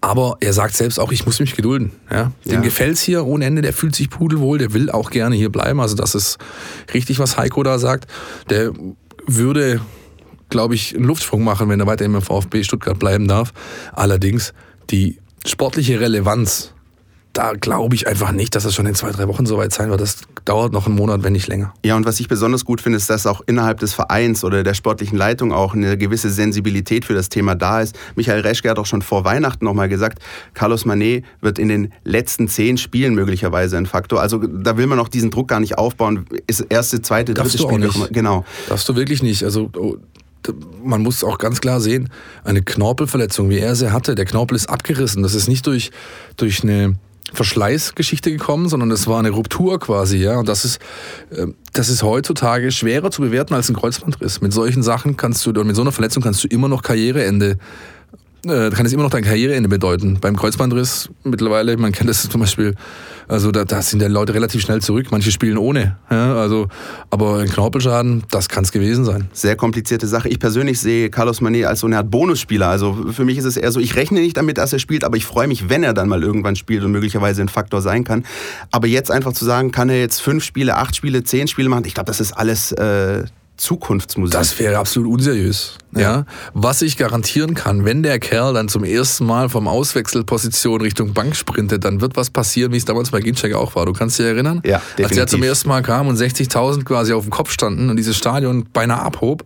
Aber 0.00 0.38
er 0.40 0.54
sagt 0.54 0.74
selbst 0.74 0.98
auch, 0.98 1.12
ich 1.12 1.26
muss 1.26 1.40
mich 1.40 1.54
gedulden. 1.54 1.92
Ja? 2.10 2.32
Dem 2.46 2.52
ja. 2.54 2.60
gefällt's 2.60 3.02
hier 3.02 3.26
ohne 3.26 3.44
Ende, 3.44 3.60
der 3.60 3.74
fühlt 3.74 3.94
sich 3.94 4.08
pudelwohl, 4.08 4.56
der 4.56 4.72
will 4.72 4.90
auch 4.90 5.10
gerne 5.10 5.36
hier 5.36 5.50
bleiben. 5.50 5.78
Also 5.78 5.94
das 5.94 6.14
ist 6.14 6.38
richtig, 6.94 7.18
was 7.18 7.36
Heiko 7.36 7.62
da 7.62 7.78
sagt. 7.78 8.10
Der 8.48 8.72
würde, 9.26 9.82
glaube 10.48 10.74
ich, 10.74 10.96
einen 10.96 11.04
Luftsprung 11.04 11.44
machen, 11.44 11.68
wenn 11.68 11.80
er 11.80 11.86
weiterhin 11.86 12.14
im 12.14 12.22
VfB 12.22 12.64
Stuttgart 12.64 12.98
bleiben 12.98 13.28
darf. 13.28 13.52
Allerdings, 13.92 14.54
die 14.90 15.18
sportliche 15.46 16.00
Relevanz, 16.00 16.72
da 17.32 17.52
glaube 17.52 17.94
ich 17.94 18.08
einfach 18.08 18.32
nicht, 18.32 18.56
dass 18.56 18.64
es 18.64 18.74
schon 18.74 18.86
in 18.86 18.94
zwei, 18.94 19.12
drei 19.12 19.28
Wochen 19.28 19.46
soweit 19.46 19.72
sein 19.72 19.88
wird. 19.88 20.00
Das 20.00 20.18
dauert 20.44 20.72
noch 20.72 20.86
einen 20.86 20.96
Monat, 20.96 21.22
wenn 21.22 21.32
nicht 21.32 21.46
länger. 21.46 21.72
Ja, 21.84 21.94
und 21.94 22.04
was 22.04 22.18
ich 22.18 22.26
besonders 22.26 22.64
gut 22.64 22.80
finde, 22.80 22.96
ist, 22.96 23.08
dass 23.08 23.26
auch 23.26 23.40
innerhalb 23.46 23.78
des 23.78 23.94
Vereins 23.94 24.42
oder 24.42 24.64
der 24.64 24.74
sportlichen 24.74 25.16
Leitung 25.16 25.52
auch 25.52 25.74
eine 25.74 25.96
gewisse 25.96 26.28
Sensibilität 26.28 27.04
für 27.04 27.14
das 27.14 27.28
Thema 27.28 27.54
da 27.54 27.82
ist. 27.82 27.96
Michael 28.16 28.40
Reschke 28.40 28.68
hat 28.68 28.78
auch 28.78 28.86
schon 28.86 29.02
vor 29.02 29.24
Weihnachten 29.24 29.64
nochmal 29.64 29.88
gesagt, 29.88 30.20
Carlos 30.54 30.84
Manet 30.84 31.24
wird 31.40 31.60
in 31.60 31.68
den 31.68 31.92
letzten 32.04 32.48
zehn 32.48 32.78
Spielen 32.78 33.14
möglicherweise 33.14 33.76
ein 33.76 33.86
Faktor. 33.86 34.20
Also 34.20 34.38
da 34.38 34.76
will 34.76 34.88
man 34.88 34.98
auch 34.98 35.08
diesen 35.08 35.30
Druck 35.30 35.46
gar 35.48 35.60
nicht 35.60 35.78
aufbauen. 35.78 36.26
Ist 36.48 36.60
erste, 36.68 37.00
zweite, 37.00 37.34
dritte 37.34 37.58
Spiel. 37.58 37.78
Nicht. 37.78 38.12
Genau. 38.12 38.44
Darfst 38.68 38.88
du 38.88 38.96
wirklich 38.96 39.22
nicht. 39.22 39.44
Also 39.44 39.70
oh, 39.76 39.96
man 40.82 41.02
muss 41.02 41.24
auch 41.24 41.38
ganz 41.38 41.60
klar 41.60 41.80
sehen, 41.80 42.08
eine 42.44 42.62
Knorpelverletzung, 42.62 43.50
wie 43.50 43.58
er 43.58 43.74
sie 43.74 43.92
hatte, 43.92 44.14
der 44.14 44.24
Knorpel 44.24 44.56
ist 44.56 44.68
abgerissen. 44.68 45.22
Das 45.22 45.34
ist 45.34 45.48
nicht 45.48 45.66
durch, 45.66 45.90
durch 46.36 46.62
eine 46.62 46.96
Verschleißgeschichte 47.32 48.32
gekommen, 48.32 48.68
sondern 48.68 48.90
es 48.90 49.06
war 49.06 49.18
eine 49.18 49.30
Ruptur 49.30 49.78
quasi, 49.78 50.18
ja. 50.18 50.38
Und 50.38 50.48
das 50.48 50.64
ist, 50.64 50.80
äh, 51.30 51.46
das 51.72 51.88
ist 51.88 52.02
heutzutage 52.02 52.72
schwerer 52.72 53.10
zu 53.10 53.22
bewerten 53.22 53.54
als 53.54 53.68
ein 53.68 53.76
Kreuzbandriss. 53.76 54.40
Mit 54.40 54.52
solchen 54.52 54.82
Sachen 54.82 55.16
kannst 55.16 55.44
du, 55.46 55.50
oder 55.50 55.64
mit 55.64 55.76
so 55.76 55.82
einer 55.82 55.92
Verletzung 55.92 56.22
kannst 56.22 56.42
du 56.44 56.48
immer 56.48 56.68
noch 56.68 56.82
Karriereende 56.82 57.58
äh, 58.46 58.70
kann 58.70 58.86
es 58.86 58.92
immer 58.92 59.02
noch 59.02 59.10
dein 59.10 59.24
Karriereende 59.24 59.68
bedeuten. 59.68 60.18
Beim 60.20 60.36
Kreuzbandriss 60.36 61.10
mittlerweile, 61.24 61.76
man 61.76 61.92
kennt 61.92 62.08
das 62.08 62.28
zum 62.28 62.40
Beispiel, 62.40 62.74
also 63.30 63.52
da, 63.52 63.64
da 63.64 63.80
sind 63.80 64.02
ja 64.02 64.08
Leute 64.08 64.34
relativ 64.34 64.60
schnell 64.60 64.80
zurück. 64.80 65.06
Manche 65.10 65.30
spielen 65.30 65.56
ohne. 65.56 65.96
Ja, 66.10 66.34
also, 66.34 66.66
aber 67.10 67.38
ein 67.38 67.48
Knorpelschaden, 67.48 68.24
das 68.30 68.48
kann 68.48 68.64
es 68.64 68.72
gewesen 68.72 69.04
sein. 69.04 69.28
Sehr 69.32 69.54
komplizierte 69.54 70.08
Sache. 70.08 70.28
Ich 70.28 70.40
persönlich 70.40 70.80
sehe 70.80 71.10
Carlos 71.10 71.40
Manet 71.40 71.66
als 71.66 71.80
so 71.80 71.86
eine 71.86 71.98
Art 71.98 72.10
Bonusspieler. 72.10 72.66
Also 72.66 73.06
für 73.12 73.24
mich 73.24 73.38
ist 73.38 73.44
es 73.44 73.56
eher 73.56 73.70
so, 73.70 73.78
ich 73.78 73.94
rechne 73.94 74.20
nicht 74.20 74.36
damit, 74.36 74.58
dass 74.58 74.72
er 74.72 74.80
spielt, 74.80 75.04
aber 75.04 75.16
ich 75.16 75.24
freue 75.24 75.46
mich, 75.46 75.68
wenn 75.68 75.84
er 75.84 75.94
dann 75.94 76.08
mal 76.08 76.22
irgendwann 76.22 76.56
spielt 76.56 76.82
und 76.82 76.90
möglicherweise 76.90 77.40
ein 77.40 77.48
Faktor 77.48 77.80
sein 77.80 78.02
kann. 78.02 78.24
Aber 78.72 78.88
jetzt 78.88 79.12
einfach 79.12 79.32
zu 79.32 79.44
sagen, 79.44 79.70
kann 79.70 79.88
er 79.88 80.00
jetzt 80.00 80.20
fünf 80.20 80.42
Spiele, 80.42 80.76
acht 80.76 80.96
Spiele, 80.96 81.22
zehn 81.22 81.46
Spiele 81.46 81.68
machen, 81.68 81.84
ich 81.84 81.94
glaube, 81.94 82.08
das 82.08 82.20
ist 82.20 82.32
alles 82.32 82.72
äh, 82.72 83.24
Zukunftsmusik. 83.60 84.32
Das 84.32 84.58
wäre 84.58 84.78
absolut 84.78 85.12
unseriös. 85.12 85.76
Ja. 85.92 86.00
ja. 86.00 86.24
Was 86.54 86.80
ich 86.82 86.96
garantieren 86.96 87.54
kann, 87.54 87.84
wenn 87.84 88.02
der 88.02 88.18
Kerl 88.18 88.54
dann 88.54 88.68
zum 88.68 88.84
ersten 88.84 89.26
Mal 89.26 89.48
vom 89.48 89.68
Auswechselposition 89.68 90.80
Richtung 90.80 91.12
Bank 91.12 91.36
sprintet, 91.36 91.84
dann 91.84 92.00
wird 92.00 92.16
was 92.16 92.30
passieren, 92.30 92.72
wie 92.72 92.78
es 92.78 92.86
damals 92.86 93.10
bei 93.10 93.20
Ginczek 93.20 93.54
auch 93.54 93.74
war. 93.74 93.86
Du 93.86 93.92
kannst 93.92 94.18
dich 94.18 94.26
erinnern? 94.26 94.62
Ja, 94.64 94.78
definitiv. 94.78 95.06
Als 95.06 95.16
er 95.18 95.26
zum 95.26 95.42
ersten 95.42 95.68
Mal 95.68 95.82
kam 95.82 96.08
und 96.08 96.18
60.000 96.18 96.84
quasi 96.84 97.12
auf 97.12 97.24
dem 97.24 97.30
Kopf 97.30 97.50
standen 97.50 97.90
und 97.90 97.96
dieses 97.96 98.16
Stadion 98.16 98.66
beinahe 98.72 99.02
abhob, 99.02 99.44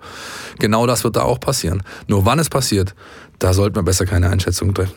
genau 0.59 0.87
das 0.87 1.03
wird 1.03 1.17
da 1.17 1.23
auch 1.23 1.41
passieren. 1.41 1.83
Nur 2.07 2.25
wann 2.25 2.39
es 2.39 2.49
passiert, 2.49 2.95
da 3.41 3.53
sollte 3.53 3.77
man 3.77 3.85
besser 3.85 4.07
keine 4.07 4.31
Einschätzung 4.31 4.73
treffen. 4.75 4.95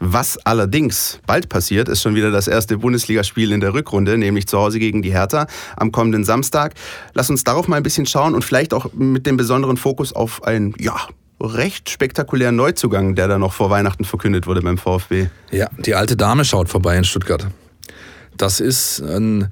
Was 0.00 0.38
allerdings 0.46 1.18
bald 1.26 1.48
passiert, 1.48 1.88
ist 1.88 2.02
schon 2.02 2.14
wieder 2.14 2.30
das 2.30 2.46
erste 2.46 2.78
Bundesligaspiel 2.78 3.50
in 3.52 3.60
der 3.60 3.74
Rückrunde, 3.74 4.16
nämlich 4.16 4.46
zu 4.46 4.58
Hause 4.58 4.78
gegen 4.78 5.02
die 5.02 5.12
Hertha 5.12 5.46
am 5.76 5.90
kommenden 5.90 6.24
Samstag. 6.24 6.74
Lass 7.14 7.30
uns 7.30 7.42
darauf 7.42 7.66
mal 7.66 7.76
ein 7.76 7.82
bisschen 7.82 8.06
schauen 8.06 8.34
und 8.34 8.44
vielleicht 8.44 8.72
auch 8.74 8.92
mit 8.92 9.26
dem 9.26 9.36
besonderen 9.36 9.76
Fokus 9.76 10.12
auf 10.12 10.44
einen, 10.44 10.74
ja, 10.78 10.96
recht 11.40 11.90
spektakulären 11.90 12.56
Neuzugang, 12.56 13.14
der 13.14 13.28
da 13.28 13.38
noch 13.38 13.52
vor 13.52 13.70
Weihnachten 13.70 14.04
verkündet 14.04 14.46
wurde 14.46 14.62
beim 14.62 14.78
VfB. 14.78 15.28
Ja, 15.50 15.68
die 15.78 15.94
alte 15.94 16.16
Dame 16.16 16.44
schaut 16.44 16.68
vorbei 16.68 16.96
in 16.96 17.04
Stuttgart. 17.04 17.46
Das 18.36 18.60
ist 18.60 19.00
ein, 19.00 19.48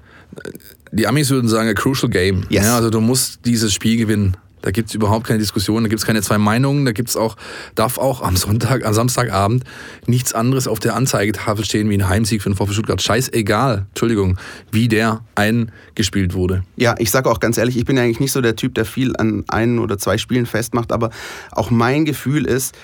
die 0.92 1.06
Amis 1.06 1.30
würden 1.30 1.48
sagen, 1.48 1.68
a 1.68 1.74
crucial 1.74 2.10
game. 2.10 2.44
Yes. 2.48 2.64
Ja, 2.64 2.76
also 2.76 2.90
du 2.90 3.00
musst 3.00 3.40
dieses 3.44 3.72
Spiel 3.72 3.96
gewinnen. 3.96 4.36
Da 4.66 4.72
gibt 4.72 4.88
es 4.88 4.96
überhaupt 4.96 5.28
keine 5.28 5.38
Diskussion, 5.38 5.84
da 5.84 5.88
gibt 5.88 6.00
es 6.00 6.06
keine 6.06 6.22
zwei 6.22 6.38
Meinungen, 6.38 6.84
da 6.84 6.90
gibt's 6.90 7.16
auch, 7.16 7.36
darf 7.76 7.98
auch 7.98 8.20
am 8.20 8.34
Sonntag, 8.36 8.84
am 8.84 8.92
Samstagabend 8.92 9.62
nichts 10.08 10.32
anderes 10.32 10.66
auf 10.66 10.80
der 10.80 10.96
Anzeigetafel 10.96 11.64
stehen 11.64 11.88
wie 11.88 11.94
ein 11.94 12.08
Heimsieg 12.08 12.42
für 12.42 12.50
den 12.50 12.56
VfB 12.56 12.72
Stuttgart. 12.72 13.00
Scheißegal, 13.00 13.86
Entschuldigung, 13.90 14.38
wie 14.72 14.88
der 14.88 15.20
eingespielt 15.36 16.34
wurde. 16.34 16.64
Ja, 16.74 16.96
ich 16.98 17.12
sage 17.12 17.30
auch 17.30 17.38
ganz 17.38 17.58
ehrlich, 17.58 17.76
ich 17.76 17.84
bin 17.84 17.96
eigentlich 17.96 18.18
nicht 18.18 18.32
so 18.32 18.40
der 18.40 18.56
Typ, 18.56 18.74
der 18.74 18.86
viel 18.86 19.14
an 19.16 19.44
ein 19.46 19.78
oder 19.78 19.98
zwei 19.98 20.18
Spielen 20.18 20.46
festmacht, 20.46 20.90
aber 20.90 21.10
auch 21.52 21.70
mein 21.70 22.04
Gefühl 22.04 22.44
ist, 22.44 22.74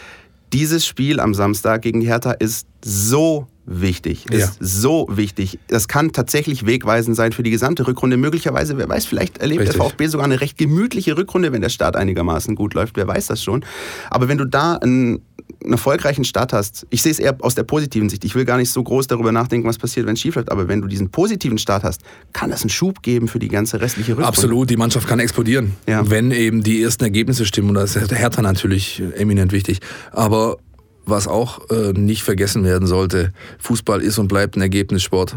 dieses 0.52 0.86
Spiel 0.86 1.18
am 1.18 1.34
Samstag 1.34 1.82
gegen 1.82 1.98
die 1.98 2.06
Hertha 2.06 2.30
ist 2.30 2.68
so 2.84 3.48
wichtig, 3.64 4.26
ist 4.30 4.40
ja. 4.40 4.66
so 4.66 5.06
wichtig. 5.10 5.58
Das 5.68 5.88
kann 5.88 6.12
tatsächlich 6.12 6.66
wegweisend 6.66 7.16
sein 7.16 7.32
für 7.32 7.42
die 7.42 7.50
gesamte 7.50 7.86
Rückrunde. 7.86 8.16
Möglicherweise, 8.16 8.76
wer 8.76 8.88
weiß, 8.88 9.04
vielleicht 9.04 9.38
erlebt 9.38 9.60
Richtig. 9.60 9.78
der 9.78 9.84
VfB 9.84 10.06
sogar 10.08 10.24
eine 10.24 10.40
recht 10.40 10.58
gemütliche 10.58 11.16
Rückrunde, 11.16 11.52
wenn 11.52 11.62
der 11.62 11.68
Start 11.68 11.96
einigermaßen 11.96 12.54
gut 12.54 12.74
läuft. 12.74 12.96
Wer 12.96 13.06
weiß 13.06 13.26
das 13.26 13.42
schon. 13.42 13.64
Aber 14.10 14.28
wenn 14.28 14.38
du 14.38 14.46
da 14.46 14.74
einen, 14.74 15.20
einen 15.62 15.72
erfolgreichen 15.72 16.24
Start 16.24 16.52
hast, 16.52 16.86
ich 16.90 17.02
sehe 17.02 17.12
es 17.12 17.20
eher 17.20 17.36
aus 17.40 17.54
der 17.54 17.62
positiven 17.62 18.08
Sicht. 18.08 18.24
Ich 18.24 18.34
will 18.34 18.44
gar 18.44 18.56
nicht 18.56 18.70
so 18.70 18.82
groß 18.82 19.06
darüber 19.06 19.30
nachdenken, 19.30 19.68
was 19.68 19.78
passiert, 19.78 20.06
wenn 20.06 20.14
es 20.14 20.20
schief 20.20 20.34
läuft. 20.34 20.50
Aber 20.50 20.66
wenn 20.66 20.80
du 20.80 20.88
diesen 20.88 21.10
positiven 21.10 21.58
Start 21.58 21.84
hast, 21.84 22.02
kann 22.32 22.50
das 22.50 22.62
einen 22.62 22.70
Schub 22.70 23.02
geben 23.02 23.28
für 23.28 23.38
die 23.38 23.48
ganze 23.48 23.80
restliche 23.80 24.12
Rückrunde. 24.12 24.28
Absolut, 24.28 24.70
die 24.70 24.76
Mannschaft 24.76 25.06
kann 25.06 25.20
explodieren, 25.20 25.74
ja. 25.86 26.08
wenn 26.10 26.32
eben 26.32 26.62
die 26.64 26.82
ersten 26.82 27.04
Ergebnisse 27.04 27.46
stimmen. 27.46 27.70
Und 27.70 27.76
das 27.76 27.94
ist 27.94 28.10
der 28.10 28.18
Hertha 28.18 28.42
natürlich 28.42 29.00
eminent 29.16 29.52
wichtig. 29.52 29.78
Aber 30.10 30.58
was 31.04 31.28
auch 31.28 31.68
äh, 31.70 31.92
nicht 31.92 32.22
vergessen 32.22 32.64
werden 32.64 32.86
sollte, 32.86 33.32
Fußball 33.58 34.02
ist 34.02 34.18
und 34.18 34.28
bleibt 34.28 34.56
ein 34.56 34.60
Ergebnissport. 34.60 35.36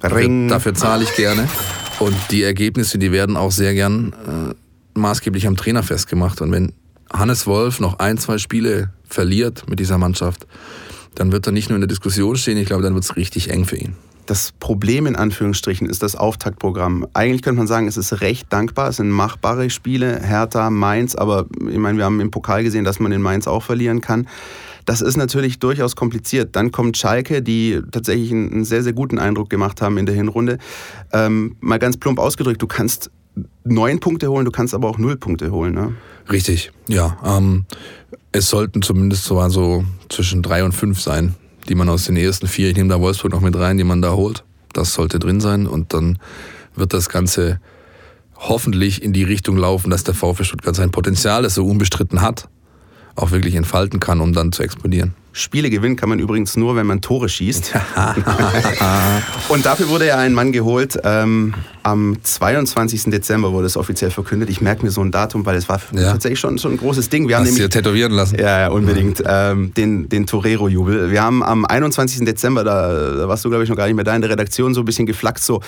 Dafür, 0.00 0.48
dafür 0.48 0.74
zahle 0.74 1.04
ich 1.04 1.14
gerne. 1.14 1.48
Und 1.98 2.14
die 2.30 2.42
Ergebnisse, 2.42 2.98
die 2.98 3.12
werden 3.12 3.36
auch 3.36 3.52
sehr 3.52 3.74
gern 3.74 4.12
äh, 4.12 4.98
maßgeblich 4.98 5.46
am 5.46 5.56
Trainer 5.56 5.82
festgemacht. 5.82 6.40
Und 6.40 6.52
wenn 6.52 6.72
Hannes 7.12 7.46
Wolf 7.46 7.80
noch 7.80 7.98
ein, 7.98 8.18
zwei 8.18 8.38
Spiele 8.38 8.90
verliert 9.08 9.68
mit 9.68 9.80
dieser 9.80 9.98
Mannschaft, 9.98 10.46
dann 11.14 11.32
wird 11.32 11.46
er 11.46 11.52
nicht 11.52 11.70
nur 11.70 11.76
in 11.76 11.80
der 11.80 11.88
Diskussion 11.88 12.36
stehen, 12.36 12.58
ich 12.58 12.66
glaube, 12.66 12.82
dann 12.82 12.94
wird 12.94 13.04
es 13.04 13.16
richtig 13.16 13.50
eng 13.50 13.64
für 13.64 13.76
ihn. 13.76 13.94
Das 14.26 14.52
Problem 14.58 15.06
in 15.06 15.14
Anführungsstrichen 15.14 15.88
ist 15.88 16.02
das 16.02 16.16
Auftaktprogramm. 16.16 17.06
Eigentlich 17.14 17.42
könnte 17.42 17.58
man 17.58 17.68
sagen, 17.68 17.86
es 17.86 17.96
ist 17.96 18.20
recht 18.20 18.52
dankbar, 18.52 18.88
es 18.88 18.96
sind 18.96 19.08
machbare 19.08 19.70
Spiele, 19.70 20.20
Hertha, 20.20 20.68
Mainz, 20.68 21.14
aber 21.14 21.46
ich 21.70 21.78
meine, 21.78 21.96
wir 21.96 22.04
haben 22.04 22.20
im 22.20 22.32
Pokal 22.32 22.64
gesehen, 22.64 22.84
dass 22.84 22.98
man 22.98 23.12
in 23.12 23.22
Mainz 23.22 23.46
auch 23.46 23.62
verlieren 23.62 24.00
kann. 24.00 24.26
Das 24.86 25.02
ist 25.02 25.16
natürlich 25.16 25.58
durchaus 25.58 25.96
kompliziert. 25.96 26.56
Dann 26.56 26.72
kommt 26.72 26.96
Schalke, 26.96 27.42
die 27.42 27.82
tatsächlich 27.90 28.30
einen 28.32 28.64
sehr, 28.64 28.82
sehr 28.82 28.92
guten 28.92 29.18
Eindruck 29.18 29.50
gemacht 29.50 29.82
haben 29.82 29.98
in 29.98 30.06
der 30.06 30.14
Hinrunde. 30.14 30.58
Ähm, 31.12 31.56
mal 31.60 31.78
ganz 31.78 31.98
plump 31.98 32.18
ausgedrückt, 32.18 32.62
du 32.62 32.66
kannst 32.66 33.10
neun 33.64 34.00
Punkte 34.00 34.30
holen, 34.30 34.44
du 34.44 34.50
kannst 34.50 34.74
aber 34.74 34.88
auch 34.88 34.96
null 34.96 35.16
Punkte 35.16 35.50
holen. 35.50 35.74
Ne? 35.74 35.94
Richtig, 36.30 36.72
ja. 36.88 37.18
Ähm, 37.24 37.66
es 38.32 38.48
sollten 38.48 38.80
zumindest 38.80 39.24
so, 39.24 39.46
so 39.48 39.84
zwischen 40.08 40.42
drei 40.42 40.64
und 40.64 40.72
fünf 40.72 41.00
sein, 41.00 41.34
die 41.68 41.74
man 41.74 41.88
aus 41.88 42.04
den 42.04 42.16
ersten 42.16 42.46
vier, 42.46 42.70
ich 42.70 42.76
nehme 42.76 42.88
da 42.88 43.00
Wolfsburg 43.00 43.32
noch 43.32 43.40
mit 43.40 43.56
rein, 43.56 43.76
die 43.76 43.84
man 43.84 44.02
da 44.02 44.12
holt. 44.12 44.44
Das 44.72 44.94
sollte 44.94 45.18
drin 45.18 45.40
sein 45.40 45.66
und 45.66 45.94
dann 45.94 46.18
wird 46.74 46.92
das 46.92 47.08
Ganze 47.08 47.60
hoffentlich 48.36 49.02
in 49.02 49.12
die 49.12 49.24
Richtung 49.24 49.56
laufen, 49.56 49.90
dass 49.90 50.04
der 50.04 50.14
VfB 50.14 50.44
Stuttgart 50.44 50.76
sein 50.76 50.90
Potenzial, 50.90 51.42
das 51.42 51.56
er 51.56 51.64
unbestritten 51.64 52.20
hat, 52.20 52.48
auch 53.16 53.30
wirklich 53.30 53.54
entfalten 53.54 54.00
kann, 54.00 54.20
um 54.20 54.32
dann 54.32 54.52
zu 54.52 54.62
explodieren. 54.62 55.14
Spiele 55.36 55.68
gewinnen 55.68 55.96
kann 55.96 56.08
man 56.08 56.18
übrigens 56.18 56.56
nur, 56.56 56.76
wenn 56.76 56.86
man 56.86 57.02
Tore 57.02 57.28
schießt. 57.28 57.74
und 59.48 59.66
dafür 59.66 59.88
wurde 59.90 60.06
ja 60.06 60.16
ein 60.16 60.32
Mann 60.32 60.50
geholt. 60.50 60.98
Ähm, 61.04 61.52
am 61.82 62.16
22. 62.20 63.04
Dezember 63.04 63.52
wurde 63.52 63.66
es 63.66 63.76
offiziell 63.76 64.10
verkündet. 64.10 64.48
Ich 64.48 64.60
merke 64.60 64.84
mir 64.84 64.90
so 64.90 65.02
ein 65.02 65.12
Datum, 65.12 65.46
weil 65.46 65.56
es 65.56 65.68
war 65.68 65.80
ja. 65.92 66.10
tatsächlich 66.10 66.40
schon, 66.40 66.58
schon 66.58 66.72
ein 66.72 66.78
großes 66.78 67.10
Ding. 67.10 67.28
Wir 67.28 67.36
Hast 67.36 67.46
haben 67.46 67.54
nämlich, 67.54 67.68
tätowieren 67.68 68.12
lassen. 68.12 68.38
Ja, 68.38 68.60
ja 68.60 68.68
unbedingt. 68.68 69.20
Mhm. 69.20 69.26
Ähm, 69.28 69.74
den 69.74 70.08
den 70.08 70.26
Torero-Jubel. 70.26 71.10
Wir 71.10 71.22
haben 71.22 71.42
am 71.44 71.64
21. 71.64 72.24
Dezember, 72.24 72.64
da, 72.64 73.14
da 73.14 73.28
warst 73.28 73.44
du, 73.44 73.50
glaube 73.50 73.62
ich, 73.62 73.70
noch 73.70 73.76
gar 73.76 73.86
nicht 73.86 73.94
mehr 73.94 74.04
da, 74.04 74.16
in 74.16 74.22
der 74.22 74.30
Redaktion 74.30 74.74
so 74.74 74.80
ein 74.80 74.84
bisschen 74.84 75.06
geflaxt. 75.06 75.44
So, 75.44 75.60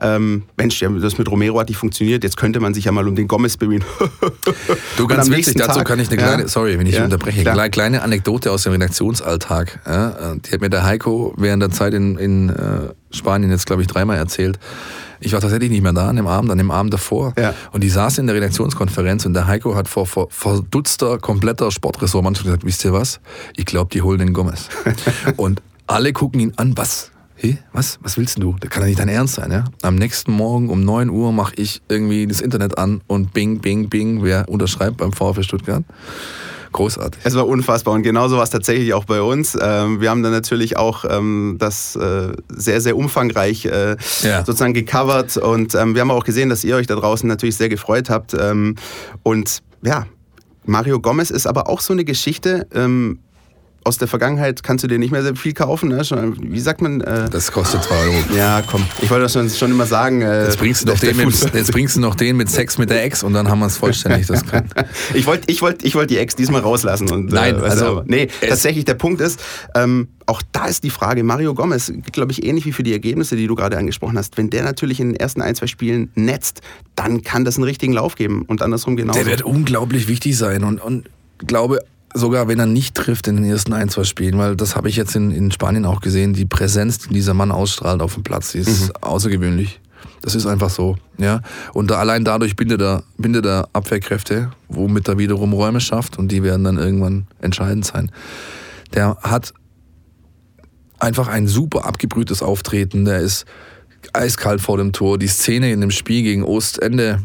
ähm, 0.00 0.44
Mensch, 0.56 0.78
das 1.00 1.18
mit 1.18 1.30
Romero 1.30 1.58
hat 1.58 1.68
nicht 1.68 1.78
funktioniert. 1.78 2.22
Jetzt 2.22 2.36
könnte 2.36 2.60
man 2.60 2.74
sich 2.74 2.84
ja 2.84 2.92
mal 2.92 3.08
um 3.08 3.16
den 3.16 3.26
Gomez 3.26 3.56
bemühen. 3.56 3.84
du, 4.96 5.06
ganz 5.06 5.30
wichtig, 5.30 5.54
dazu 5.56 5.78
Tag, 5.78 5.88
kann 5.88 5.98
ich 5.98 6.08
eine 6.08 6.16
kleine, 6.18 6.42
ja, 6.42 6.48
sorry, 6.48 6.78
wenn 6.78 6.86
ich 6.86 6.94
ja, 6.94 7.04
unterbreche, 7.04 7.50
eine 7.50 7.70
kleine 7.70 8.02
Anekdote 8.02 8.52
aus 8.52 8.62
dem 8.64 8.72
Redaktions 8.72 9.13
Missionsalltag. 9.14 9.80
Ja, 9.86 10.34
die 10.36 10.50
hat 10.50 10.60
mir 10.60 10.70
der 10.70 10.84
Heiko 10.84 11.34
während 11.36 11.62
der 11.62 11.70
Zeit 11.70 11.94
in, 11.94 12.16
in 12.18 12.50
äh, 12.50 12.92
Spanien 13.10 13.50
jetzt, 13.50 13.66
glaube 13.66 13.82
ich, 13.82 13.88
dreimal 13.88 14.16
erzählt. 14.16 14.58
Ich 15.20 15.32
war 15.32 15.40
tatsächlich 15.40 15.70
nicht 15.70 15.82
mehr 15.82 15.92
da 15.92 16.08
an 16.08 16.16
dem 16.16 16.26
Abend, 16.26 16.50
an 16.50 16.58
dem 16.58 16.70
Abend 16.70 16.92
davor. 16.92 17.32
Ja. 17.38 17.54
Und 17.72 17.82
die 17.82 17.88
saß 17.88 18.18
in 18.18 18.26
der 18.26 18.36
Redaktionskonferenz 18.36 19.24
und 19.24 19.34
der 19.34 19.46
Heiko 19.46 19.74
hat 19.74 19.88
vor, 19.88 20.06
vor, 20.06 20.26
vor 20.30 20.62
dutzter 20.70 21.18
kompletter 21.18 21.70
Sportressortmannschaft 21.70 22.44
gesagt, 22.44 22.64
wisst 22.64 22.84
ihr 22.84 22.92
was? 22.92 23.20
Ich 23.56 23.64
glaube, 23.64 23.90
die 23.92 24.02
holen 24.02 24.18
den 24.18 24.32
Gomez. 24.32 24.68
und 25.36 25.62
alle 25.86 26.12
gucken 26.12 26.40
ihn 26.40 26.52
an, 26.56 26.76
was? 26.76 27.10
Hey, 27.36 27.58
was? 27.72 27.98
Was 28.02 28.16
willst 28.16 28.38
du? 28.42 28.56
Das 28.60 28.70
kann 28.70 28.82
ja 28.82 28.88
nicht 28.88 28.98
dein 28.98 29.08
Ernst 29.08 29.34
sein, 29.34 29.50
ja? 29.50 29.64
Am 29.82 29.96
nächsten 29.96 30.32
Morgen 30.32 30.70
um 30.70 30.84
9 30.84 31.10
Uhr 31.10 31.32
mache 31.32 31.54
ich 31.56 31.82
irgendwie 31.88 32.26
das 32.26 32.40
Internet 32.40 32.78
an 32.78 33.00
und 33.06 33.32
bing, 33.32 33.60
bing, 33.60 33.88
bing, 33.88 34.22
wer 34.22 34.48
unterschreibt 34.48 34.98
beim 34.98 35.12
VfB 35.12 35.42
Stuttgart? 35.42 35.84
Großartig. 36.74 37.20
Es 37.22 37.36
war 37.36 37.46
unfassbar 37.46 37.94
und 37.94 38.02
genauso 38.02 38.36
war 38.36 38.42
es 38.42 38.50
tatsächlich 38.50 38.94
auch 38.94 39.04
bei 39.04 39.22
uns. 39.22 39.56
Ähm, 39.60 40.00
wir 40.00 40.10
haben 40.10 40.24
dann 40.24 40.32
natürlich 40.32 40.76
auch 40.76 41.04
ähm, 41.08 41.54
das 41.60 41.94
äh, 41.94 42.32
sehr, 42.48 42.80
sehr 42.80 42.96
umfangreich 42.96 43.64
äh, 43.66 43.96
ja. 44.22 44.44
sozusagen 44.44 44.74
gecovert 44.74 45.36
und 45.36 45.76
ähm, 45.76 45.94
wir 45.94 46.00
haben 46.00 46.10
auch 46.10 46.24
gesehen, 46.24 46.48
dass 46.48 46.64
ihr 46.64 46.74
euch 46.74 46.88
da 46.88 46.96
draußen 46.96 47.28
natürlich 47.28 47.56
sehr 47.56 47.68
gefreut 47.68 48.10
habt. 48.10 48.34
Und 49.22 49.62
ja, 49.82 50.06
Mario 50.64 51.00
Gomez 51.00 51.30
ist 51.30 51.46
aber 51.46 51.68
auch 51.68 51.80
so 51.80 51.92
eine 51.92 52.04
Geschichte 52.04 52.66
aus 53.84 53.98
der 53.98 54.08
Vergangenheit 54.08 54.62
kannst 54.62 54.82
du 54.82 54.88
dir 54.88 54.98
nicht 54.98 55.10
mehr 55.10 55.22
sehr 55.22 55.36
viel 55.36 55.52
kaufen. 55.52 55.90
Ne? 55.90 56.02
Wie 56.40 56.60
sagt 56.60 56.80
man? 56.80 57.02
Äh, 57.02 57.28
das 57.28 57.52
kostet 57.52 57.82
2 57.84 57.94
Euro. 57.94 58.14
Ja, 58.34 58.62
komm. 58.66 58.84
Ich 59.02 59.10
wollte 59.10 59.24
das 59.24 59.34
schon, 59.34 59.48
schon 59.50 59.70
immer 59.70 59.84
sagen. 59.84 60.22
Äh, 60.22 60.44
jetzt, 60.44 60.58
bringst 60.58 60.82
du 60.82 60.88
noch 60.88 60.98
den 60.98 61.16
mit, 61.16 61.54
jetzt 61.54 61.72
bringst 61.72 61.96
du 61.96 62.00
noch 62.00 62.14
den 62.14 62.36
mit 62.36 62.48
Sex 62.48 62.78
mit 62.78 62.88
der 62.88 63.04
Ex 63.04 63.22
und 63.22 63.34
dann 63.34 63.48
haben 63.48 63.58
wir 63.58 63.66
es 63.66 63.76
vollständig. 63.76 64.26
Das 64.26 64.46
kann. 64.46 64.70
ich 65.14 65.26
wollte 65.26 65.44
ich 65.52 65.60
wollt, 65.60 65.84
ich 65.84 65.94
wollt 65.94 66.08
die 66.08 66.16
Ex 66.16 66.34
diesmal 66.34 66.62
rauslassen. 66.62 67.10
Und, 67.10 67.30
äh, 67.30 67.34
Nein, 67.34 67.56
äh, 67.56 67.68
also. 67.68 68.02
Nee, 68.06 68.28
tatsächlich, 68.40 68.86
der 68.86 68.94
Punkt 68.94 69.20
ist, 69.20 69.40
ähm, 69.74 70.08
auch 70.26 70.40
da 70.52 70.64
ist 70.64 70.82
die 70.84 70.90
Frage, 70.90 71.22
Mario 71.22 71.54
Gomez, 71.54 71.92
glaube 72.12 72.32
ich, 72.32 72.44
ähnlich 72.44 72.64
wie 72.64 72.72
für 72.72 72.82
die 72.82 72.92
Ergebnisse, 72.92 73.36
die 73.36 73.46
du 73.46 73.54
gerade 73.54 73.76
angesprochen 73.76 74.16
hast, 74.16 74.38
wenn 74.38 74.48
der 74.48 74.62
natürlich 74.62 74.98
in 74.98 75.08
den 75.10 75.16
ersten 75.16 75.42
ein, 75.42 75.54
zwei 75.54 75.66
Spielen 75.66 76.10
netzt, 76.14 76.62
dann 76.96 77.22
kann 77.22 77.44
das 77.44 77.56
einen 77.56 77.64
richtigen 77.64 77.92
Lauf 77.92 78.14
geben 78.14 78.44
und 78.46 78.62
andersrum 78.62 78.96
genauso. 78.96 79.18
Der 79.18 79.26
wird 79.26 79.42
unglaublich 79.42 80.08
wichtig 80.08 80.38
sein 80.38 80.64
und, 80.64 80.78
und 80.78 81.10
glaube 81.46 81.80
sogar 82.14 82.48
wenn 82.48 82.60
er 82.60 82.66
nicht 82.66 82.94
trifft 82.94 83.26
in 83.26 83.36
den 83.36 83.44
ersten 83.44 83.72
ein, 83.72 83.88
zwei 83.88 84.04
Spielen, 84.04 84.38
weil 84.38 84.56
das 84.56 84.76
habe 84.76 84.88
ich 84.88 84.96
jetzt 84.96 85.16
in, 85.16 85.32
in 85.32 85.50
Spanien 85.50 85.84
auch 85.84 86.00
gesehen, 86.00 86.32
die 86.32 86.46
Präsenz, 86.46 86.98
die 86.98 87.12
dieser 87.12 87.34
Mann 87.34 87.50
ausstrahlt 87.50 88.00
auf 88.00 88.14
dem 88.14 88.22
Platz, 88.22 88.52
die 88.52 88.58
ist 88.58 88.88
mhm. 88.88 88.92
außergewöhnlich. 89.00 89.80
Das 90.22 90.34
ist 90.34 90.46
einfach 90.46 90.70
so, 90.70 90.96
ja. 91.18 91.40
Und 91.74 91.90
da, 91.90 91.98
allein 91.98 92.24
dadurch 92.24 92.56
bindet 92.56 92.80
er, 92.80 93.02
bindet 93.18 93.44
er 93.44 93.68
Abwehrkräfte, 93.72 94.52
womit 94.68 95.08
er 95.08 95.18
wiederum 95.18 95.52
Räume 95.52 95.80
schafft 95.80 96.18
und 96.18 96.28
die 96.28 96.42
werden 96.42 96.64
dann 96.64 96.78
irgendwann 96.78 97.26
entscheidend 97.40 97.84
sein. 97.84 98.10
Der 98.94 99.16
hat 99.22 99.52
einfach 100.98 101.28
ein 101.28 101.46
super 101.46 101.84
abgebrühtes 101.84 102.42
Auftreten, 102.42 103.04
der 103.04 103.20
ist 103.20 103.44
eiskalt 104.12 104.60
vor 104.60 104.78
dem 104.78 104.92
Tor. 104.92 105.18
Die 105.18 105.26
Szene 105.26 105.72
in 105.72 105.80
dem 105.80 105.90
Spiel 105.90 106.22
gegen 106.22 106.44
Ostende 106.44 107.20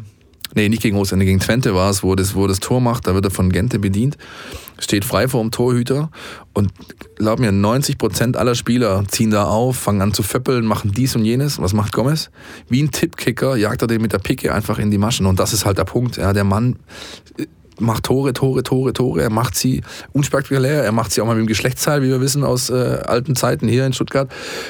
nee, 0.56 0.70
nicht 0.70 0.82
gegen 0.82 0.98
Ostende, 0.98 1.26
gegen 1.26 1.40
Twente 1.40 1.76
war 1.76 1.90
es, 1.90 2.04
wo 2.04 2.16
das, 2.16 2.36
wo 2.36 2.48
das 2.48 2.60
Tor 2.60 2.82
macht, 2.82 3.08
da 3.08 3.14
wird 3.14 3.26
er 3.26 3.32
von 3.32 3.52
Gente 3.52 3.80
bedient, 3.80 4.18
steht 4.80 5.06
frei 5.06 5.28
vor 5.28 5.42
dem 5.42 5.52
Torhüter 5.52 6.10
und 6.54 6.72
glaub 7.16 7.40
mir, 7.40 7.52
90 7.52 7.98
Prozent 7.98 8.38
aller 8.38 8.56
Spieler 8.56 9.04
ziehen 9.08 9.32
da 9.32 9.46
auf, 9.46 9.78
fangen 9.78 10.02
an 10.02 10.14
zu 10.14 10.24
föppeln, 10.24 10.66
machen 10.66 10.92
dies 10.92 11.16
und 11.16 11.26
jenes. 11.26 11.60
Was 11.62 11.74
macht 11.74 11.94
Gomez? 11.94 12.32
Wie 12.68 12.82
ein 12.82 12.92
Tippkicker 12.92 13.56
jagt 13.56 13.82
er 13.82 13.88
den 13.88 14.02
mit 14.02 14.14
der 14.14 14.20
Picke 14.20 14.54
einfach 14.54 14.80
in 14.80 14.92
die 14.92 14.98
Maschen 14.98 15.26
und 15.26 15.40
das 15.40 15.54
ist 15.54 15.66
halt 15.66 15.78
der 15.78 15.86
Punkt. 15.86 16.18
Ja, 16.18 16.34
der 16.34 16.44
Mann 16.44 16.78
macht 17.80 18.04
Tore, 18.04 18.34
Tore, 18.34 18.64
Tore, 18.64 18.94
Tore. 18.94 19.22
Er 19.22 19.30
macht 19.30 19.56
sie 19.56 19.82
unspektakulär. 20.14 20.84
Er 20.84 20.92
macht 20.92 21.12
sie 21.12 21.22
auch 21.22 21.26
mal 21.26 21.36
mit 21.36 21.46
dem 21.46 21.48
Geschlechtsteil, 21.48 22.02
wie 22.02 22.10
wir 22.10 22.22
wissen 22.22 22.44
aus 22.44 22.70
äh, 22.70 22.74
alten 22.74 23.36
Zeiten 23.36 23.68
hier 23.68 23.86
in 23.86 23.94
Stuttgart. 23.94 24.30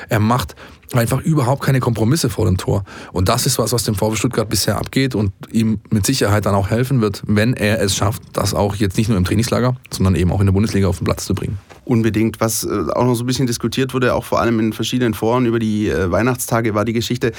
Er 0.09 0.19
macht 0.19 0.55
einfach 0.93 1.21
überhaupt 1.21 1.63
keine 1.63 1.79
Kompromisse 1.79 2.29
vor 2.29 2.45
dem 2.45 2.57
Tor. 2.57 2.83
Und 3.11 3.29
das 3.29 3.45
ist 3.45 3.59
was, 3.59 3.73
was 3.73 3.83
dem 3.83 3.95
VfB 3.95 4.15
Stuttgart 4.15 4.49
bisher 4.49 4.77
abgeht 4.77 5.15
und 5.15 5.31
ihm 5.51 5.79
mit 5.89 6.05
Sicherheit 6.05 6.45
dann 6.45 6.55
auch 6.55 6.69
helfen 6.69 7.01
wird, 7.01 7.21
wenn 7.27 7.53
er 7.53 7.81
es 7.81 7.95
schafft, 7.95 8.23
das 8.33 8.53
auch 8.53 8.75
jetzt 8.75 8.97
nicht 8.97 9.07
nur 9.07 9.17
im 9.17 9.25
Trainingslager, 9.25 9.75
sondern 9.91 10.15
eben 10.15 10.31
auch 10.31 10.39
in 10.39 10.47
der 10.47 10.53
Bundesliga 10.53 10.87
auf 10.87 10.97
den 10.97 11.05
Platz 11.05 11.25
zu 11.25 11.35
bringen. 11.35 11.59
Unbedingt. 11.85 12.39
Was 12.39 12.63
äh, 12.63 12.67
auch 12.95 13.05
noch 13.05 13.15
so 13.15 13.23
ein 13.23 13.27
bisschen 13.27 13.47
diskutiert 13.47 13.93
wurde, 13.93 14.13
auch 14.15 14.25
vor 14.25 14.39
allem 14.39 14.59
in 14.59 14.73
verschiedenen 14.73 15.13
Foren 15.13 15.45
über 15.45 15.59
die 15.59 15.89
äh, 15.89 16.11
Weihnachtstage, 16.11 16.73
war 16.73 16.85
die 16.85 16.93
Geschichte 16.93 17.31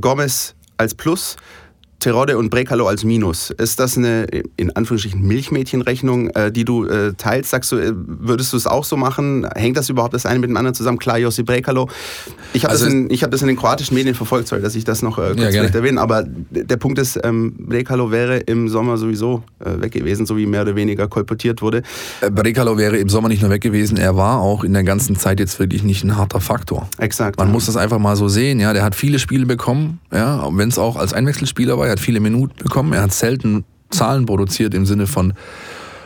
Gomez 0.00 0.54
als 0.76 0.94
Plus, 0.94 1.36
Terodde 2.02 2.36
und 2.36 2.50
Brekalo 2.50 2.88
als 2.88 3.04
Minus. 3.04 3.50
Ist 3.50 3.78
das 3.78 3.96
eine, 3.96 4.24
in 4.56 4.74
Anführungsstrichen, 4.74 5.22
Milchmädchenrechnung, 5.22 6.30
äh, 6.30 6.50
die 6.50 6.64
du 6.64 6.84
äh, 6.84 7.12
teilst? 7.14 7.50
Sagst 7.50 7.70
du, 7.70 7.76
äh, 7.76 7.92
würdest 7.94 8.52
du 8.52 8.56
es 8.56 8.66
auch 8.66 8.82
so 8.82 8.96
machen? 8.96 9.46
Hängt 9.54 9.76
das 9.76 9.88
überhaupt 9.88 10.12
das 10.12 10.26
eine 10.26 10.40
mit 10.40 10.50
dem 10.50 10.56
anderen 10.56 10.74
zusammen? 10.74 10.98
Klar, 10.98 11.18
Josip 11.18 11.46
Brekalo. 11.46 11.88
Ich 12.54 12.64
habe 12.64 12.72
also 12.72 12.86
das, 12.86 12.92
in, 12.92 13.08
hab 13.08 13.30
das 13.30 13.42
in 13.42 13.46
den 13.46 13.56
kroatischen 13.56 13.94
Medien 13.94 14.16
verfolgt, 14.16 14.48
sorry, 14.48 14.62
dass 14.62 14.74
ich 14.74 14.82
das 14.82 15.02
noch 15.02 15.14
kurz 15.14 15.38
ja, 15.38 15.62
erwähne. 15.62 16.00
Aber 16.00 16.24
der 16.26 16.76
Punkt 16.76 16.98
ist, 16.98 17.20
ähm, 17.22 17.54
Brekalo 17.56 18.10
wäre 18.10 18.38
im 18.38 18.68
Sommer 18.68 18.96
sowieso 18.96 19.44
weg 19.60 19.92
gewesen, 19.92 20.26
so 20.26 20.36
wie 20.36 20.46
mehr 20.46 20.62
oder 20.62 20.74
weniger 20.74 21.06
kolportiert 21.06 21.62
wurde. 21.62 21.82
Brekalo 22.20 22.76
wäre 22.78 22.96
im 22.96 23.08
Sommer 23.08 23.28
nicht 23.28 23.42
nur 23.42 23.50
weg 23.50 23.62
gewesen, 23.62 23.96
er 23.96 24.16
war 24.16 24.40
auch 24.40 24.64
in 24.64 24.72
der 24.72 24.82
ganzen 24.82 25.14
Zeit 25.14 25.38
jetzt 25.38 25.60
wirklich 25.60 25.84
nicht 25.84 26.02
ein 26.02 26.16
harter 26.16 26.40
Faktor. 26.40 26.88
Exakt. 26.98 27.38
Man 27.38 27.48
ja. 27.48 27.52
muss 27.52 27.66
das 27.66 27.76
einfach 27.76 28.00
mal 28.00 28.16
so 28.16 28.26
sehen, 28.26 28.58
ja. 28.58 28.72
Der 28.72 28.82
hat 28.82 28.96
viele 28.96 29.20
Spiele 29.20 29.46
bekommen, 29.46 30.00
ja, 30.12 30.48
wenn 30.52 30.68
es 30.68 30.78
auch 30.78 30.96
als 30.96 31.12
Einwechselspieler 31.12 31.78
war 31.78 31.91
er 31.92 31.96
hat 31.96 32.00
viele 32.00 32.20
Minuten 32.20 32.54
bekommen, 32.56 32.94
er 32.94 33.02
hat 33.02 33.12
selten 33.12 33.64
Zahlen 33.90 34.24
produziert 34.24 34.72
im 34.72 34.86
Sinne 34.86 35.06
von 35.06 35.34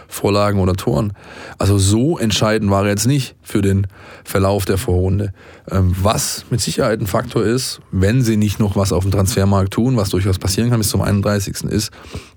Vorlagen 0.08 0.58
oder 0.58 0.74
Toren. 0.74 1.12
Also 1.58 1.78
so 1.78 2.18
entscheidend 2.18 2.70
war 2.70 2.82
er 2.82 2.90
jetzt 2.90 3.06
nicht 3.06 3.36
für 3.42 3.62
den 3.62 3.86
Verlauf 4.24 4.64
der 4.64 4.78
Vorrunde. 4.78 5.32
Ähm, 5.70 5.94
was 6.00 6.44
mit 6.50 6.60
Sicherheit 6.60 7.00
ein 7.00 7.06
Faktor 7.06 7.44
ist, 7.44 7.80
wenn 7.92 8.22
sie 8.22 8.36
nicht 8.36 8.58
noch 8.58 8.74
was 8.74 8.92
auf 8.92 9.04
dem 9.04 9.12
Transfermarkt 9.12 9.72
tun, 9.72 9.96
was 9.96 10.10
durchaus 10.10 10.38
passieren 10.38 10.70
kann 10.70 10.78
bis 10.80 10.88
zum 10.88 11.02
31. 11.02 11.64
ist, 11.64 11.92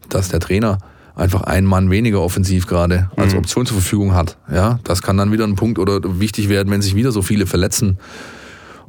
dass 0.09 0.29
der 0.29 0.39
Trainer 0.39 0.77
einfach 1.15 1.41
einen 1.41 1.65
Mann 1.65 1.89
weniger 1.89 2.21
offensiv 2.21 2.67
gerade 2.67 3.09
als 3.15 3.33
mhm. 3.33 3.39
Option 3.39 3.65
zur 3.65 3.77
Verfügung 3.77 4.13
hat. 4.13 4.37
Ja, 4.51 4.79
das 4.83 5.01
kann 5.01 5.17
dann 5.17 5.31
wieder 5.31 5.45
ein 5.45 5.55
Punkt 5.55 5.79
oder 5.79 6.19
wichtig 6.19 6.49
werden, 6.49 6.69
wenn 6.71 6.83
sich 6.83 6.95
wieder 6.95 7.11
so 7.11 7.23
viele 7.23 7.47
verletzen. 7.47 7.97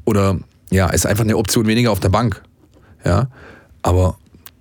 Oder 0.04 0.38
ja, 0.70 0.88
ist 0.88 1.06
einfach 1.06 1.24
eine 1.24 1.36
Option 1.38 1.66
weniger 1.66 1.90
auf 1.90 2.00
der 2.00 2.10
Bank. 2.10 2.42
Ja, 3.04 3.28
aber 3.82 4.16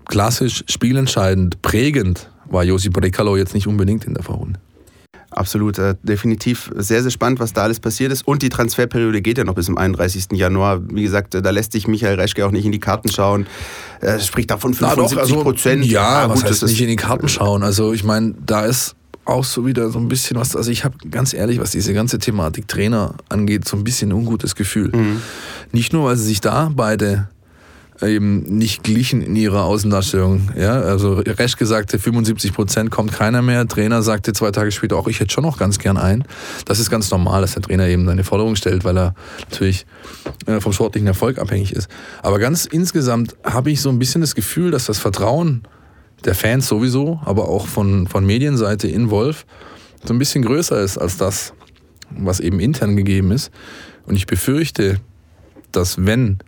klassisch 0.10 0.63
spielentscheidend, 0.68 1.62
prägend 1.62 2.30
war 2.50 2.63
Josi 2.63 2.89
Brekalo 2.89 3.38
jetzt 3.38 3.54
nicht 3.54 3.68
unbedingt 3.68 4.06
in 4.06 4.16
der 4.16 4.24
Vorrunde. 4.24 4.60
Absolut, 5.30 5.78
äh, 5.78 5.94
definitiv 6.01 6.72
sehr, 6.75 7.04
sehr 7.04 7.12
spannend, 7.12 7.39
was 7.39 7.54
da 7.54 7.62
alles 7.62 7.80
passiert 7.80 8.12
ist. 8.12 8.28
Und 8.28 8.42
die 8.42 8.50
Transferperiode 8.50 9.22
geht 9.22 9.38
ja 9.38 9.44
noch 9.44 9.54
bis 9.54 9.68
zum 9.68 9.78
31. 9.78 10.30
Januar. 10.34 10.82
Wie 10.92 11.04
gesagt, 11.04 11.36
äh, 11.36 11.44
da 11.44 11.51
lässt 11.51 11.72
sich 11.74 11.88
Michael 11.88 12.20
Reschke 12.20 12.46
auch 12.48 12.51
nicht 12.51 12.66
in 12.66 12.72
die 12.72 12.80
Karten 12.80 13.10
schauen. 13.10 13.46
Er 14.01 14.20
spricht 14.20 14.50
davon 14.50 14.74
75 14.74 15.20
also, 15.20 15.44
Prozent. 15.44 15.86
Ja, 15.86 16.22
ja 16.22 16.28
gut, 16.28 16.44
was 16.44 16.50
heißt 16.50 16.63
nicht 16.63 16.82
in 16.82 16.88
die 16.88 16.96
Karten 16.96 17.30
schauen? 17.30 17.62
Also 17.62 17.94
ich 17.94 18.04
meine, 18.04 18.34
da 18.44 18.66
ist 18.66 18.96
auch 19.25 19.44
so 19.44 19.68
wieder 19.68 19.92
so 19.92 20.00
ein 20.00 20.08
bisschen 20.08 20.38
was, 20.39 20.56
also 20.56 20.72
ich 20.72 20.84
habe 20.84 20.96
ganz 21.12 21.36
ehrlich, 21.36 21.60
was 21.60 21.70
diese 21.70 21.94
ganze 21.94 22.18
Thematik 22.18 22.68
Trainer 22.68 23.13
angeht, 23.30 23.68
so 23.68 23.78
ein 23.78 23.84
bisschen 23.84 24.10
ein 24.10 24.13
ungutes 24.13 24.56
Gefühl. 24.56 24.89
Mhm. 24.92 25.22
Nicht 25.72 25.94
nur, 25.94 26.06
weil 26.06 26.18
sie 26.18 26.25
sich 26.25 26.42
da 26.42 26.72
beide 26.75 27.30
eben 28.01 28.41
nicht 28.58 28.84
glichen 28.84 29.22
in 29.22 29.36
ihrer 29.36 29.65
Außendarstellung. 29.65 30.50
Ja, 30.58 30.79
also 30.82 31.15
Reschke 31.15 31.65
sagte, 31.65 32.00
75 32.00 32.53
Prozent 32.53 32.91
kommt 32.91 33.12
keiner 33.12 33.41
mehr. 33.41 33.68
Trainer 33.68 34.01
sagte 34.01 34.34
zwei 34.34 34.51
Tage 34.51 34.72
später 34.72 34.96
auch, 34.98 35.08
ich 35.08 35.20
hätte 35.20 35.34
schon 35.34 35.44
noch 35.44 35.58
ganz 35.58 35.79
gern 35.79 35.98
einen. 35.98 36.24
Das 36.65 36.79
ist 36.79 36.89
ganz 36.89 37.12
normal, 37.12 37.41
dass 37.41 37.53
der 37.53 37.62
Trainer 37.62 37.88
eben 37.88 38.06
seine 38.06 38.24
Forderung 38.24 38.56
stellt, 38.56 38.86
weil 38.86 38.98
er 38.98 39.15
natürlich 39.50 39.86
äh, 40.46 40.62
vom 40.62 40.72
sportlichen 40.72 41.08
Erfolg 41.08 41.39
abhängig 41.39 41.74
ist. 41.74 41.89
Aber 42.22 42.39
ganz 42.39 42.65
insgesamt 42.65 43.36
habe 43.44 43.72
ich 43.72 43.82
so 43.82 43.89
ein 43.89 44.00
bisschen 44.00 44.22
das 44.22 44.36
Gefühl, 44.36 44.72
dass 44.72 44.86
das 44.86 44.98
Vertrauen 44.98 45.63
der 46.25 46.36
Fans 46.36 46.68
sowieso, 46.68 47.20
aber 47.25 47.48
auch 47.48 47.68
von, 47.68 48.08
von 48.08 48.25
Medienseite 48.25 48.88
in 48.88 49.10
Wolf 49.10 49.46
so 50.03 50.13
ein 50.13 50.20
bisschen 50.20 50.44
größer 50.44 50.79
ist 50.82 50.98
als 50.98 51.18
das, 51.18 51.53
was 52.10 52.39
eben 52.39 52.60
intern 52.60 52.96
gegeben 52.96 53.32
ist. 53.32 53.51
Und 54.06 54.15
ich 54.15 54.25
befürchte, 54.25 55.00
dass 55.72 56.06
wenn 56.06 56.39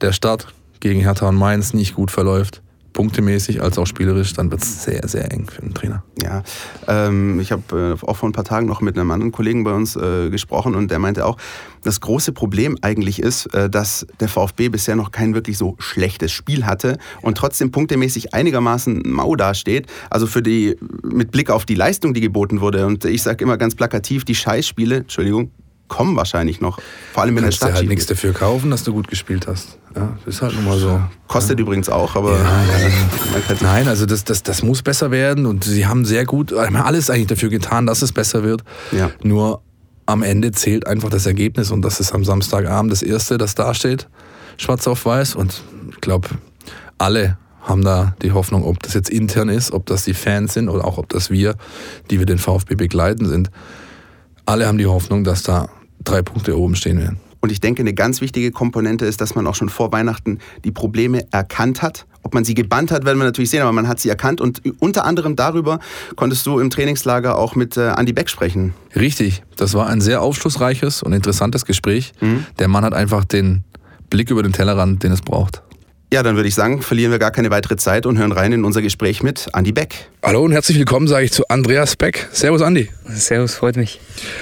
der 0.00 0.12
Start 0.12 0.48
gegen 0.82 1.00
Hertha 1.00 1.28
und 1.28 1.36
Mainz 1.36 1.74
nicht 1.74 1.94
gut 1.94 2.10
verläuft, 2.10 2.60
punktemäßig 2.92 3.62
als 3.62 3.78
auch 3.78 3.86
spielerisch, 3.86 4.32
dann 4.32 4.50
wird 4.50 4.62
es 4.62 4.82
sehr, 4.82 5.06
sehr 5.06 5.30
eng 5.30 5.46
für 5.48 5.62
den 5.62 5.74
Trainer. 5.74 6.02
Ja, 6.20 6.42
ähm, 6.88 7.38
ich 7.38 7.52
habe 7.52 7.96
äh, 8.02 8.06
auch 8.06 8.16
vor 8.16 8.28
ein 8.28 8.32
paar 8.32 8.44
Tagen 8.44 8.66
noch 8.66 8.80
mit 8.80 8.98
einem 8.98 9.10
anderen 9.12 9.30
Kollegen 9.30 9.62
bei 9.62 9.72
uns 9.72 9.94
äh, 9.94 10.28
gesprochen 10.28 10.74
und 10.74 10.90
der 10.90 10.98
meinte 10.98 11.24
auch, 11.24 11.36
das 11.84 12.00
große 12.00 12.32
Problem 12.32 12.76
eigentlich 12.82 13.22
ist, 13.22 13.46
äh, 13.54 13.70
dass 13.70 14.04
der 14.18 14.28
VfB 14.28 14.70
bisher 14.70 14.96
noch 14.96 15.12
kein 15.12 15.34
wirklich 15.34 15.56
so 15.56 15.76
schlechtes 15.78 16.32
Spiel 16.32 16.66
hatte 16.66 16.98
und 17.22 17.38
trotzdem 17.38 17.70
punktemäßig 17.70 18.34
einigermaßen 18.34 19.02
mau 19.04 19.36
dasteht. 19.36 19.86
Also 20.10 20.26
für 20.26 20.42
die, 20.42 20.76
mit 21.04 21.30
Blick 21.30 21.48
auf 21.48 21.64
die 21.64 21.76
Leistung, 21.76 22.12
die 22.12 22.20
geboten 22.20 22.60
wurde. 22.60 22.86
Und 22.86 23.04
ich 23.04 23.22
sage 23.22 23.44
immer 23.44 23.56
ganz 23.56 23.76
plakativ, 23.76 24.24
die 24.24 24.34
Scheißspiele, 24.34 24.96
Entschuldigung, 24.96 25.52
kommen 25.92 26.16
wahrscheinlich 26.16 26.62
noch. 26.62 26.78
Vor 27.12 27.22
allem 27.22 27.36
in 27.36 27.44
der 27.44 27.52
Stadt. 27.52 27.72
Du 27.72 27.74
halt 27.74 27.88
nichts 27.88 28.06
dafür 28.06 28.32
kaufen, 28.32 28.70
dass 28.70 28.82
du 28.82 28.94
gut 28.94 29.08
gespielt 29.08 29.46
hast. 29.46 29.78
Ja, 29.94 30.16
ist 30.24 30.40
halt 30.40 30.54
nun 30.54 30.64
mal 30.64 30.78
so. 30.78 30.98
Kostet 31.28 31.58
ja. 31.58 31.62
übrigens 31.62 31.90
auch, 31.90 32.16
aber. 32.16 32.38
Ja, 32.38 32.62
ja. 32.64 33.56
Nein, 33.60 33.86
also 33.88 34.06
das, 34.06 34.24
das, 34.24 34.42
das 34.42 34.62
muss 34.62 34.82
besser 34.82 35.10
werden 35.10 35.44
und 35.44 35.64
sie 35.64 35.86
haben 35.86 36.06
sehr 36.06 36.24
gut, 36.24 36.50
haben 36.52 36.76
alles 36.76 37.10
eigentlich 37.10 37.26
dafür 37.26 37.50
getan, 37.50 37.84
dass 37.84 38.00
es 38.00 38.10
besser 38.10 38.42
wird. 38.42 38.64
Ja. 38.90 39.10
Nur 39.22 39.60
am 40.06 40.22
Ende 40.22 40.52
zählt 40.52 40.86
einfach 40.86 41.10
das 41.10 41.26
Ergebnis 41.26 41.70
und 41.70 41.82
das 41.82 42.00
ist 42.00 42.12
am 42.12 42.24
Samstagabend 42.24 42.90
das 42.90 43.02
erste, 43.02 43.36
das 43.36 43.54
dasteht, 43.54 44.08
schwarz 44.56 44.86
auf 44.86 45.04
weiß. 45.04 45.34
Und 45.34 45.62
ich 45.90 46.00
glaube, 46.00 46.28
alle 46.96 47.36
haben 47.60 47.84
da 47.84 48.16
die 48.22 48.32
Hoffnung, 48.32 48.64
ob 48.64 48.82
das 48.82 48.94
jetzt 48.94 49.10
intern 49.10 49.50
ist, 49.50 49.72
ob 49.72 49.84
das 49.84 50.04
die 50.04 50.14
Fans 50.14 50.54
sind 50.54 50.70
oder 50.70 50.86
auch 50.86 50.96
ob 50.96 51.10
das 51.10 51.30
wir, 51.30 51.54
die 52.10 52.18
wir 52.18 52.26
den 52.26 52.38
VfB 52.38 52.76
begleiten, 52.76 53.28
sind. 53.28 53.50
Alle 54.46 54.66
haben 54.66 54.78
die 54.78 54.86
Hoffnung, 54.86 55.22
dass 55.22 55.42
da 55.42 55.68
drei 56.04 56.22
Punkte 56.22 56.58
oben 56.58 56.76
stehen 56.76 56.98
werden. 56.98 57.18
Und 57.40 57.50
ich 57.50 57.60
denke, 57.60 57.82
eine 57.82 57.92
ganz 57.92 58.20
wichtige 58.20 58.52
Komponente 58.52 59.04
ist, 59.04 59.20
dass 59.20 59.34
man 59.34 59.48
auch 59.48 59.56
schon 59.56 59.68
vor 59.68 59.90
Weihnachten 59.90 60.38
die 60.64 60.70
Probleme 60.70 61.26
erkannt 61.32 61.82
hat. 61.82 62.06
Ob 62.22 62.34
man 62.34 62.44
sie 62.44 62.54
gebannt 62.54 62.92
hat, 62.92 63.04
werden 63.04 63.18
wir 63.18 63.24
natürlich 63.24 63.50
sehen, 63.50 63.62
aber 63.62 63.72
man 63.72 63.88
hat 63.88 63.98
sie 63.98 64.08
erkannt. 64.08 64.40
Und 64.40 64.62
unter 64.78 65.04
anderem 65.04 65.34
darüber 65.34 65.80
konntest 66.14 66.46
du 66.46 66.60
im 66.60 66.70
Trainingslager 66.70 67.36
auch 67.36 67.56
mit 67.56 67.76
äh, 67.76 67.94
Andy 67.98 68.12
Beck 68.12 68.30
sprechen. 68.30 68.74
Richtig, 68.94 69.42
das 69.56 69.74
war 69.74 69.88
ein 69.88 70.00
sehr 70.00 70.22
aufschlussreiches 70.22 71.02
und 71.02 71.12
interessantes 71.12 71.64
Gespräch. 71.64 72.12
Mhm. 72.20 72.46
Der 72.60 72.68
Mann 72.68 72.84
hat 72.84 72.94
einfach 72.94 73.24
den 73.24 73.64
Blick 74.08 74.30
über 74.30 74.44
den 74.44 74.52
Tellerrand, 74.52 75.02
den 75.02 75.10
es 75.10 75.20
braucht. 75.20 75.62
Ja, 76.12 76.22
dann 76.22 76.36
würde 76.36 76.46
ich 76.46 76.54
sagen, 76.54 76.82
verlieren 76.82 77.10
wir 77.10 77.18
gar 77.18 77.30
keine 77.30 77.48
weitere 77.48 77.76
Zeit 77.76 78.04
und 78.04 78.18
hören 78.18 78.32
rein 78.32 78.52
in 78.52 78.64
unser 78.64 78.82
Gespräch 78.82 79.22
mit 79.22 79.48
Andi 79.54 79.72
Beck. 79.72 80.10
Hallo 80.22 80.44
und 80.44 80.52
herzlich 80.52 80.76
willkommen, 80.76 81.08
sage 81.08 81.24
ich 81.24 81.32
zu 81.32 81.48
Andreas 81.48 81.96
Beck. 81.96 82.28
Servus, 82.32 82.60
Andi. 82.60 82.90
Servus, 83.08 83.54
freut 83.54 83.76
mich. 83.76 83.98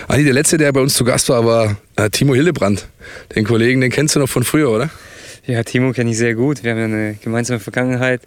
Andi, 0.08 0.24
der 0.24 0.32
letzte, 0.32 0.58
der 0.58 0.72
bei 0.72 0.80
uns 0.80 0.94
zu 0.94 1.04
Gast 1.04 1.28
war, 1.28 1.46
war 1.46 1.76
äh, 1.94 2.10
Timo 2.10 2.34
Hildebrand. 2.34 2.88
Den 3.36 3.44
Kollegen, 3.44 3.80
den 3.80 3.92
kennst 3.92 4.16
du 4.16 4.18
noch 4.18 4.28
von 4.28 4.42
früher, 4.42 4.68
oder? 4.68 4.90
Ja, 5.46 5.62
Timo 5.62 5.92
kenne 5.92 6.10
ich 6.10 6.18
sehr 6.18 6.34
gut. 6.34 6.64
Wir 6.64 6.72
haben 6.72 6.82
eine 6.82 7.14
gemeinsame 7.22 7.60
Vergangenheit 7.60 8.22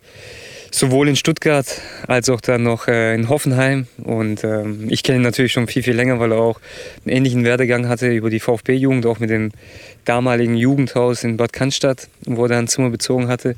sowohl 0.73 1.07
in 1.07 1.15
Stuttgart 1.15 1.81
als 2.07 2.29
auch 2.29 2.41
dann 2.41 2.63
noch 2.63 2.87
äh, 2.87 3.13
in 3.13 3.29
Hoffenheim. 3.29 3.87
Und 4.03 4.43
ähm, 4.43 4.87
ich 4.89 5.03
kenne 5.03 5.19
ihn 5.19 5.21
natürlich 5.21 5.51
schon 5.51 5.67
viel, 5.67 5.83
viel 5.83 5.95
länger, 5.95 6.19
weil 6.19 6.31
er 6.31 6.39
auch 6.39 6.59
einen 7.05 7.15
ähnlichen 7.15 7.43
Werdegang 7.43 7.87
hatte 7.87 8.09
über 8.09 8.29
die 8.29 8.39
VfB-Jugend, 8.39 9.05
auch 9.05 9.19
mit 9.19 9.29
dem 9.29 9.51
damaligen 10.05 10.55
Jugendhaus 10.55 11.23
in 11.23 11.37
Bad 11.37 11.53
Cannstatt, 11.53 12.07
wo 12.25 12.45
er 12.47 12.57
ein 12.57 12.67
Zimmer 12.67 12.89
bezogen 12.89 13.27
hatte. 13.27 13.55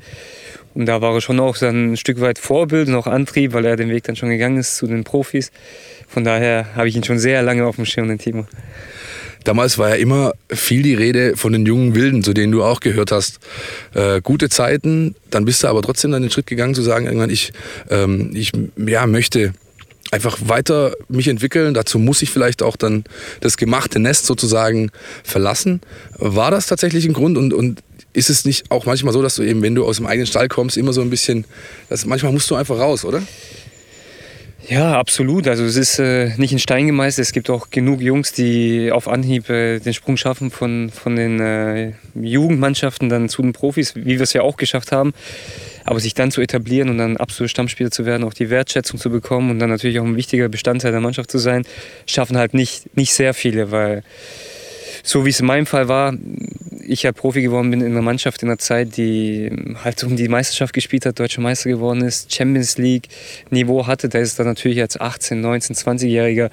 Und 0.74 0.84
da 0.86 1.00
war 1.00 1.14
er 1.14 1.22
schon 1.22 1.40
auch 1.40 1.60
ein 1.62 1.96
Stück 1.96 2.20
weit 2.20 2.38
Vorbild 2.38 2.88
und 2.88 2.94
auch 2.94 3.06
Antrieb, 3.06 3.54
weil 3.54 3.64
er 3.64 3.76
den 3.76 3.88
Weg 3.88 4.04
dann 4.04 4.16
schon 4.16 4.28
gegangen 4.28 4.58
ist 4.58 4.76
zu 4.76 4.86
den 4.86 5.04
Profis. 5.04 5.50
Von 6.06 6.22
daher 6.22 6.74
habe 6.76 6.88
ich 6.88 6.96
ihn 6.96 7.04
schon 7.04 7.18
sehr 7.18 7.42
lange 7.42 7.64
auf 7.64 7.76
dem 7.76 7.86
Schirm, 7.86 8.08
den 8.08 8.18
Timo. 8.18 8.46
Damals 9.46 9.78
war 9.78 9.90
ja 9.90 9.94
immer 9.94 10.32
viel 10.50 10.82
die 10.82 10.94
Rede 10.94 11.36
von 11.36 11.52
den 11.52 11.64
jungen 11.64 11.94
Wilden, 11.94 12.24
zu 12.24 12.34
denen 12.34 12.50
du 12.50 12.64
auch 12.64 12.80
gehört 12.80 13.12
hast. 13.12 13.38
Äh, 13.94 14.20
gute 14.20 14.48
Zeiten, 14.48 15.14
dann 15.30 15.44
bist 15.44 15.62
du 15.62 15.68
aber 15.68 15.82
trotzdem 15.82 16.10
dann 16.10 16.22
den 16.22 16.32
Schritt 16.32 16.48
gegangen 16.48 16.74
zu 16.74 16.82
sagen, 16.82 17.06
irgendwann, 17.06 17.30
ich, 17.30 17.52
ähm, 17.88 18.32
ich 18.34 18.50
ja, 18.76 19.06
möchte 19.06 19.52
einfach 20.10 20.38
weiter 20.46 20.94
mich 21.08 21.28
entwickeln. 21.28 21.74
Dazu 21.74 22.00
muss 22.00 22.22
ich 22.22 22.30
vielleicht 22.30 22.60
auch 22.60 22.76
dann 22.76 23.04
das 23.40 23.56
gemachte 23.56 24.00
Nest 24.00 24.26
sozusagen 24.26 24.90
verlassen. 25.22 25.80
War 26.18 26.50
das 26.50 26.66
tatsächlich 26.66 27.06
ein 27.06 27.12
Grund? 27.12 27.38
Und, 27.38 27.54
und 27.54 27.84
ist 28.14 28.30
es 28.30 28.46
nicht 28.46 28.72
auch 28.72 28.84
manchmal 28.84 29.12
so, 29.12 29.22
dass 29.22 29.36
du 29.36 29.44
eben, 29.44 29.62
wenn 29.62 29.76
du 29.76 29.84
aus 29.84 29.98
dem 29.98 30.06
eigenen 30.06 30.26
Stall 30.26 30.48
kommst, 30.48 30.76
immer 30.76 30.92
so 30.92 31.02
ein 31.02 31.10
bisschen, 31.10 31.44
dass 31.88 32.04
manchmal 32.04 32.32
musst 32.32 32.50
du 32.50 32.56
einfach 32.56 32.78
raus, 32.78 33.04
oder? 33.04 33.22
Ja, 34.68 34.98
absolut. 34.98 35.46
Also 35.46 35.64
es 35.64 35.76
ist 35.76 36.00
äh, 36.00 36.32
nicht 36.38 36.52
in 36.52 36.58
Stein 36.58 36.86
gemeißelt. 36.86 37.24
Es 37.24 37.32
gibt 37.32 37.50
auch 37.50 37.70
genug 37.70 38.00
Jungs, 38.00 38.32
die 38.32 38.90
auf 38.90 39.06
Anhieb 39.06 39.48
äh, 39.48 39.78
den 39.78 39.94
Sprung 39.94 40.16
schaffen 40.16 40.50
von, 40.50 40.90
von 40.90 41.14
den 41.14 41.38
äh, 41.40 41.92
Jugendmannschaften 42.14 43.08
dann 43.08 43.28
zu 43.28 43.42
den 43.42 43.52
Profis, 43.52 43.94
wie 43.94 44.04
wir 44.18 44.22
es 44.22 44.32
ja 44.32 44.42
auch 44.42 44.56
geschafft 44.56 44.90
haben. 44.90 45.12
Aber 45.84 46.00
sich 46.00 46.14
dann 46.14 46.32
zu 46.32 46.40
etablieren 46.40 46.88
und 46.88 46.98
dann 46.98 47.16
absolut 47.16 47.50
Stammspieler 47.50 47.92
zu 47.92 48.06
werden, 48.06 48.24
auch 48.24 48.34
die 48.34 48.50
Wertschätzung 48.50 48.98
zu 48.98 49.08
bekommen 49.08 49.52
und 49.52 49.60
dann 49.60 49.70
natürlich 49.70 50.00
auch 50.00 50.04
ein 50.04 50.16
wichtiger 50.16 50.48
Bestandteil 50.48 50.90
der 50.90 51.00
Mannschaft 51.00 51.30
zu 51.30 51.38
sein, 51.38 51.64
schaffen 52.06 52.36
halt 52.36 52.52
nicht, 52.52 52.96
nicht 52.96 53.14
sehr 53.14 53.34
viele, 53.34 53.70
weil 53.70 54.02
so 55.04 55.24
wie 55.24 55.30
es 55.30 55.38
in 55.38 55.46
meinem 55.46 55.66
Fall 55.66 55.86
war, 55.86 56.12
ich 56.86 57.02
ja 57.02 57.12
Profi 57.12 57.42
geworden 57.42 57.70
bin 57.70 57.80
in 57.80 57.92
einer 57.92 58.02
Mannschaft 58.02 58.42
in 58.42 58.48
einer 58.48 58.58
Zeit, 58.58 58.96
die 58.96 59.50
halt 59.82 60.02
um 60.04 60.16
die 60.16 60.28
Meisterschaft 60.28 60.72
gespielt 60.72 61.06
hat, 61.06 61.18
deutscher 61.18 61.40
Meister 61.40 61.68
geworden 61.70 62.02
ist, 62.02 62.32
Champions 62.32 62.78
League 62.78 63.08
Niveau 63.50 63.86
hatte, 63.86 64.08
da 64.08 64.18
ist 64.18 64.30
es 64.30 64.34
dann 64.36 64.46
natürlich 64.46 64.80
als 64.80 65.00
18, 65.00 65.40
19, 65.40 65.76
20-Jähriger 65.76 66.50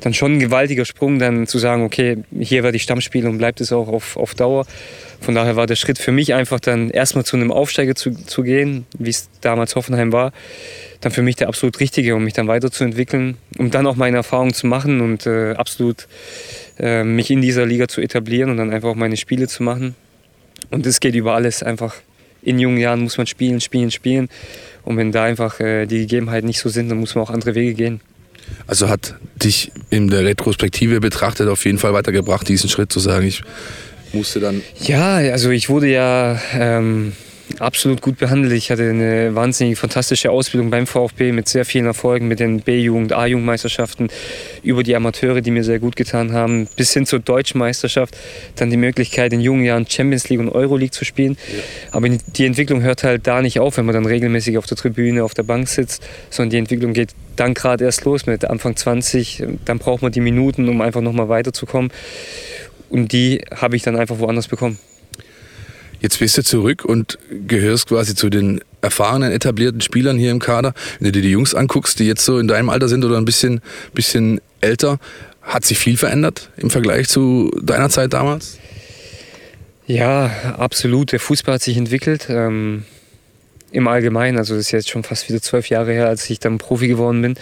dann 0.00 0.14
schon 0.14 0.34
ein 0.34 0.40
gewaltiger 0.40 0.84
Sprung, 0.84 1.18
dann 1.18 1.46
zu 1.46 1.58
sagen, 1.58 1.84
okay, 1.84 2.18
hier 2.38 2.62
werde 2.62 2.76
ich 2.76 2.82
Stammspieler 2.82 3.28
und 3.28 3.38
bleibt 3.38 3.60
es 3.60 3.72
auch 3.72 3.88
auf, 3.88 4.16
auf 4.16 4.34
Dauer. 4.34 4.66
Von 5.20 5.34
daher 5.34 5.56
war 5.56 5.66
der 5.66 5.76
Schritt 5.76 5.98
für 5.98 6.12
mich 6.12 6.34
einfach 6.34 6.60
dann 6.60 6.90
erstmal 6.90 7.24
zu 7.24 7.36
einem 7.36 7.50
Aufsteiger 7.50 7.94
zu, 7.94 8.10
zu 8.10 8.42
gehen, 8.42 8.86
wie 8.98 9.10
es 9.10 9.28
damals 9.40 9.74
Hoffenheim 9.74 10.12
war, 10.12 10.32
dann 11.00 11.12
für 11.12 11.22
mich 11.22 11.36
der 11.36 11.48
absolut 11.48 11.80
richtige, 11.80 12.14
um 12.14 12.24
mich 12.24 12.34
dann 12.34 12.48
weiterzuentwickeln, 12.48 13.36
um 13.58 13.70
dann 13.70 13.86
auch 13.86 13.96
meine 13.96 14.18
Erfahrungen 14.18 14.54
zu 14.54 14.66
machen 14.66 15.00
und 15.00 15.26
äh, 15.26 15.52
absolut 15.52 16.08
äh, 16.78 17.04
mich 17.04 17.30
in 17.30 17.40
dieser 17.40 17.66
Liga 17.66 17.88
zu 17.88 18.00
etablieren 18.00 18.50
und 18.50 18.56
dann 18.56 18.72
einfach 18.72 18.90
auch 18.90 18.94
meine 18.94 19.16
Spiele 19.16 19.48
zu 19.48 19.62
machen. 19.62 19.94
Und 20.70 20.86
das 20.86 21.00
geht 21.00 21.14
über 21.14 21.34
alles. 21.34 21.62
Einfach 21.62 21.94
in 22.42 22.58
jungen 22.58 22.78
Jahren 22.78 23.00
muss 23.00 23.16
man 23.16 23.26
spielen, 23.26 23.60
spielen, 23.60 23.90
spielen. 23.90 24.28
Und 24.84 24.96
wenn 24.96 25.12
da 25.12 25.24
einfach 25.24 25.60
äh, 25.60 25.86
die 25.86 26.00
Gegebenheiten 26.00 26.46
nicht 26.46 26.60
so 26.60 26.68
sind, 26.68 26.88
dann 26.88 26.98
muss 26.98 27.14
man 27.14 27.24
auch 27.24 27.30
andere 27.30 27.54
Wege 27.54 27.74
gehen. 27.74 28.00
Also 28.66 28.88
hat 28.88 29.14
dich 29.36 29.72
in 29.90 30.08
der 30.08 30.24
Retrospektive 30.24 31.00
betrachtet 31.00 31.48
auf 31.48 31.64
jeden 31.64 31.78
Fall 31.78 31.94
weitergebracht, 31.94 32.46
diesen 32.48 32.68
Schritt 32.68 32.92
zu 32.92 33.00
sagen, 33.00 33.26
ich 33.26 33.42
musste 34.12 34.40
dann. 34.40 34.62
Ja, 34.82 35.16
also 35.16 35.50
ich 35.50 35.68
wurde 35.68 35.88
ja 35.88 36.38
ähm, 36.54 37.12
absolut 37.58 38.00
gut 38.00 38.18
behandelt. 38.18 38.52
Ich 38.52 38.70
hatte 38.70 38.88
eine 38.88 39.34
wahnsinnig 39.34 39.78
fantastische 39.78 40.30
Ausbildung 40.30 40.70
beim 40.70 40.86
VfB 40.86 41.32
mit 41.32 41.48
sehr 41.48 41.64
vielen 41.64 41.86
Erfolgen, 41.86 42.28
mit 42.28 42.40
den 42.40 42.60
B-Jugend, 42.60 43.12
A-Jugendmeisterschaften, 43.12 44.08
über 44.62 44.82
die 44.82 44.96
Amateure, 44.96 45.40
die 45.40 45.50
mir 45.50 45.64
sehr 45.64 45.78
gut 45.78 45.96
getan 45.96 46.32
haben, 46.32 46.66
bis 46.76 46.92
hin 46.92 47.06
zur 47.06 47.20
Deutschmeisterschaft. 47.20 48.16
Dann 48.56 48.70
die 48.70 48.76
Möglichkeit, 48.76 49.32
in 49.32 49.40
jungen 49.40 49.64
Jahren 49.64 49.86
Champions 49.88 50.28
League 50.28 50.40
und 50.40 50.48
Euroleague 50.48 50.92
zu 50.92 51.04
spielen. 51.04 51.36
Ja. 51.48 51.62
Aber 51.92 52.08
die 52.08 52.46
Entwicklung 52.46 52.82
hört 52.82 53.04
halt 53.04 53.26
da 53.26 53.42
nicht 53.42 53.60
auf, 53.60 53.76
wenn 53.76 53.86
man 53.86 53.94
dann 53.94 54.06
regelmäßig 54.06 54.58
auf 54.58 54.66
der 54.66 54.76
Tribüne, 54.76 55.24
auf 55.24 55.34
der 55.34 55.44
Bank 55.44 55.68
sitzt, 55.68 56.06
sondern 56.30 56.50
die 56.50 56.58
Entwicklung 56.58 56.92
geht 56.92 57.10
dann 57.36 57.54
gerade 57.54 57.84
erst 57.84 58.04
los 58.04 58.26
mit 58.26 58.44
Anfang 58.44 58.76
20. 58.76 59.44
Dann 59.64 59.78
braucht 59.78 60.02
man 60.02 60.12
die 60.12 60.20
Minuten, 60.20 60.68
um 60.68 60.80
einfach 60.80 61.00
nochmal 61.00 61.28
weiterzukommen. 61.28 61.90
Und 62.88 63.12
die 63.12 63.44
habe 63.54 63.76
ich 63.76 63.82
dann 63.82 63.96
einfach 63.96 64.18
woanders 64.18 64.48
bekommen. 64.48 64.78
Jetzt 66.04 66.18
bist 66.18 66.36
du 66.36 66.44
zurück 66.44 66.84
und 66.84 67.18
gehörst 67.30 67.88
quasi 67.88 68.14
zu 68.14 68.28
den 68.28 68.60
erfahrenen, 68.82 69.32
etablierten 69.32 69.80
Spielern 69.80 70.18
hier 70.18 70.32
im 70.32 70.38
Kader. 70.38 70.74
Wenn 70.98 71.06
du 71.06 71.12
dir 71.12 71.22
die 71.22 71.30
Jungs 71.30 71.54
anguckst, 71.54 71.98
die 71.98 72.04
jetzt 72.04 72.26
so 72.26 72.38
in 72.38 72.46
deinem 72.46 72.68
Alter 72.68 72.88
sind 72.88 73.06
oder 73.06 73.16
ein 73.16 73.24
bisschen, 73.24 73.62
bisschen 73.94 74.42
älter, 74.60 74.98
hat 75.40 75.64
sich 75.64 75.78
viel 75.78 75.96
verändert 75.96 76.50
im 76.58 76.68
Vergleich 76.68 77.08
zu 77.08 77.50
deiner 77.58 77.88
Zeit 77.88 78.12
damals? 78.12 78.58
Ja, 79.86 80.26
absolut. 80.58 81.10
Der 81.10 81.20
Fußball 81.20 81.54
hat 81.54 81.62
sich 81.62 81.78
entwickelt. 81.78 82.26
Ähm, 82.28 82.84
Im 83.72 83.88
Allgemeinen. 83.88 84.36
Also 84.36 84.56
das 84.56 84.66
ist 84.66 84.72
jetzt 84.72 84.90
schon 84.90 85.04
fast 85.04 85.30
wieder 85.30 85.40
zwölf 85.40 85.70
Jahre 85.70 85.94
her, 85.94 86.08
als 86.08 86.28
ich 86.28 86.38
dann 86.38 86.58
Profi 86.58 86.86
geworden 86.86 87.22
bin. 87.22 87.34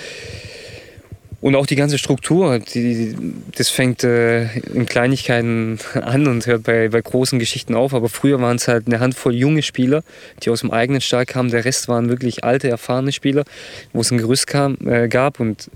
Und 1.43 1.57
auch 1.57 1.67
die 1.67 1.75
ganze 1.75 1.99
Struktur, 1.99 2.61
die, 2.61 3.17
das 3.57 3.69
fängt 3.69 4.05
äh, 4.05 4.45
in 4.59 4.87
Kleinigkeiten 4.87 5.81
an 5.95 6.29
und 6.29 6.47
hört 6.47 6.63
bei, 6.63 6.89
bei 6.89 7.01
großen 7.03 7.41
Geschichten 7.41 7.75
auf. 7.75 7.95
Aber 7.95 8.09
früher 8.09 8.41
waren 8.41 8.57
es 8.57 8.69
halt 8.69 8.87
eine 8.87 9.01
Handvoll 9.01 9.35
junge 9.35 9.63
Spieler, 9.63 10.05
die 10.43 10.51
aus 10.51 10.61
dem 10.61 10.71
eigenen 10.71 11.01
Stall 11.01 11.27
kamen. 11.27 11.51
Der 11.51 11.65
Rest 11.65 11.89
waren 11.89 12.09
wirklich 12.09 12.45
alte, 12.45 12.69
erfahrene 12.69 13.11
Spieler, 13.11 13.45
wo 13.93 14.03
es 14.03 14.13
ein 14.13 14.19
Gerüst 14.19 14.47
kam, 14.47 14.79
äh, 14.87 15.09
gab. 15.09 15.41
Und 15.41 15.69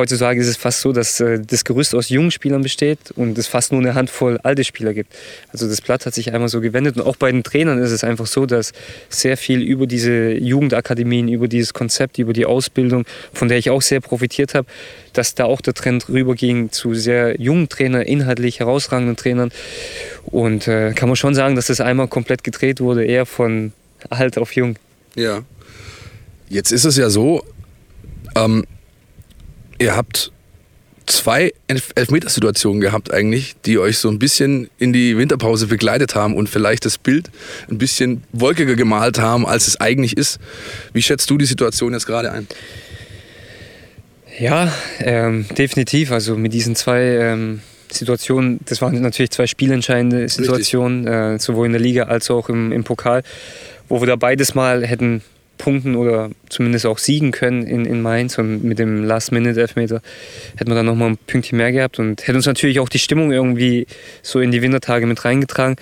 Heutzutage 0.00 0.40
ist 0.40 0.46
es 0.46 0.56
fast 0.56 0.80
so, 0.80 0.94
dass 0.94 1.20
äh, 1.20 1.40
das 1.46 1.62
Gerüst 1.62 1.94
aus 1.94 2.08
jungen 2.08 2.30
Spielern 2.30 2.62
besteht 2.62 3.10
und 3.16 3.36
es 3.36 3.46
fast 3.46 3.70
nur 3.70 3.82
eine 3.82 3.94
Handvoll 3.94 4.40
alte 4.42 4.64
Spieler 4.64 4.94
gibt. 4.94 5.12
Also 5.52 5.68
das 5.68 5.82
Blatt 5.82 6.06
hat 6.06 6.14
sich 6.14 6.32
einmal 6.32 6.48
so 6.48 6.62
gewendet 6.62 6.96
und 6.96 7.02
auch 7.02 7.16
bei 7.16 7.30
den 7.30 7.42
Trainern 7.42 7.78
ist 7.78 7.90
es 7.90 8.02
einfach 8.02 8.26
so, 8.26 8.46
dass 8.46 8.72
sehr 9.10 9.36
viel 9.36 9.60
über 9.60 9.86
diese 9.86 10.30
Jugendakademien, 10.32 11.28
über 11.28 11.48
dieses 11.48 11.74
Konzept, 11.74 12.16
über 12.16 12.32
die 12.32 12.46
Ausbildung, 12.46 13.04
von 13.34 13.48
der 13.48 13.58
ich 13.58 13.68
auch 13.68 13.82
sehr 13.82 14.00
profitiert 14.00 14.54
habe, 14.54 14.66
dass 15.12 15.34
da 15.34 15.44
auch 15.44 15.60
der 15.60 15.74
Trend 15.74 16.08
rüberging 16.08 16.72
zu 16.72 16.94
sehr 16.94 17.38
jungen 17.38 17.68
Trainern, 17.68 18.00
inhaltlich 18.00 18.60
herausragenden 18.60 19.16
Trainern. 19.16 19.52
Und 20.24 20.66
äh, 20.66 20.94
kann 20.94 21.10
man 21.10 21.16
schon 21.16 21.34
sagen, 21.34 21.56
dass 21.56 21.66
das 21.66 21.82
einmal 21.82 22.08
komplett 22.08 22.42
gedreht 22.42 22.80
wurde, 22.80 23.04
eher 23.04 23.26
von 23.26 23.74
alt 24.08 24.38
auf 24.38 24.56
jung. 24.56 24.76
Ja. 25.14 25.42
Jetzt 26.48 26.72
ist 26.72 26.86
es 26.86 26.96
ja 26.96 27.10
so, 27.10 27.44
ähm, 28.34 28.64
ihr 29.80 29.96
habt 29.96 30.30
zwei 31.06 31.52
Elfmetersituationen 31.66 32.80
gehabt 32.80 33.12
eigentlich, 33.12 33.56
die 33.64 33.78
euch 33.78 33.98
so 33.98 34.08
ein 34.08 34.20
bisschen 34.20 34.70
in 34.78 34.92
die 34.92 35.16
Winterpause 35.16 35.66
begleitet 35.66 36.14
haben 36.14 36.36
und 36.36 36.48
vielleicht 36.48 36.84
das 36.84 36.98
Bild 36.98 37.30
ein 37.68 37.78
bisschen 37.78 38.22
wolkiger 38.32 38.76
gemalt 38.76 39.18
haben, 39.18 39.46
als 39.46 39.66
es 39.66 39.80
eigentlich 39.80 40.16
ist. 40.16 40.38
Wie 40.92 41.02
schätzt 41.02 41.28
du 41.30 41.36
die 41.36 41.46
Situation 41.46 41.94
jetzt 41.94 42.06
gerade 42.06 42.30
ein? 42.30 42.46
Ja, 44.38 44.72
ähm, 45.00 45.46
definitiv. 45.58 46.12
Also 46.12 46.36
mit 46.36 46.52
diesen 46.52 46.76
zwei 46.76 47.00
ähm, 47.00 47.60
Situationen, 47.90 48.60
das 48.66 48.80
waren 48.80 49.00
natürlich 49.00 49.30
zwei 49.30 49.48
spielentscheidende 49.48 50.28
Situationen, 50.28 51.06
äh, 51.06 51.38
sowohl 51.40 51.66
in 51.66 51.72
der 51.72 51.80
Liga 51.80 52.04
als 52.04 52.30
auch 52.30 52.48
im, 52.48 52.70
im 52.70 52.84
Pokal, 52.84 53.22
wo 53.88 54.00
wir 54.00 54.06
da 54.06 54.16
beides 54.16 54.54
mal 54.54 54.86
hätten 54.86 55.22
punkten 55.60 55.94
oder 55.94 56.30
zumindest 56.48 56.86
auch 56.86 56.98
siegen 56.98 57.30
können 57.30 57.66
in, 57.66 57.84
in 57.84 58.02
Mainz. 58.02 58.38
Und 58.38 58.64
mit 58.64 58.78
dem 58.78 59.04
Last-Minute-Elfmeter 59.04 60.00
hätten 60.56 60.70
wir 60.70 60.74
dann 60.74 60.86
nochmal 60.86 61.10
ein 61.10 61.18
Pünktchen 61.18 61.58
mehr 61.58 61.70
gehabt 61.70 61.98
und 61.98 62.26
hätte 62.26 62.36
uns 62.36 62.46
natürlich 62.46 62.80
auch 62.80 62.88
die 62.88 62.98
Stimmung 62.98 63.30
irgendwie 63.30 63.86
so 64.22 64.40
in 64.40 64.50
die 64.50 64.62
Wintertage 64.62 65.06
mit 65.06 65.24
reingetragen. 65.24 65.76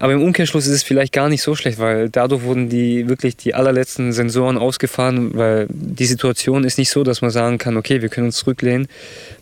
Aber 0.00 0.12
im 0.12 0.22
Umkehrschluss 0.22 0.66
ist 0.66 0.72
es 0.72 0.82
vielleicht 0.82 1.12
gar 1.12 1.28
nicht 1.28 1.42
so 1.42 1.54
schlecht, 1.54 1.78
weil 1.78 2.08
dadurch 2.08 2.42
wurden 2.42 2.68
die 2.68 3.08
wirklich 3.08 3.36
die 3.36 3.54
allerletzten 3.54 4.12
Sensoren 4.12 4.58
ausgefahren, 4.58 5.34
weil 5.34 5.66
die 5.68 6.06
Situation 6.06 6.64
ist 6.64 6.78
nicht 6.78 6.90
so, 6.90 7.04
dass 7.04 7.20
man 7.20 7.30
sagen 7.30 7.58
kann, 7.58 7.76
okay, 7.76 8.02
wir 8.02 8.08
können 8.08 8.26
uns 8.26 8.38
zurücklehnen, 8.38 8.88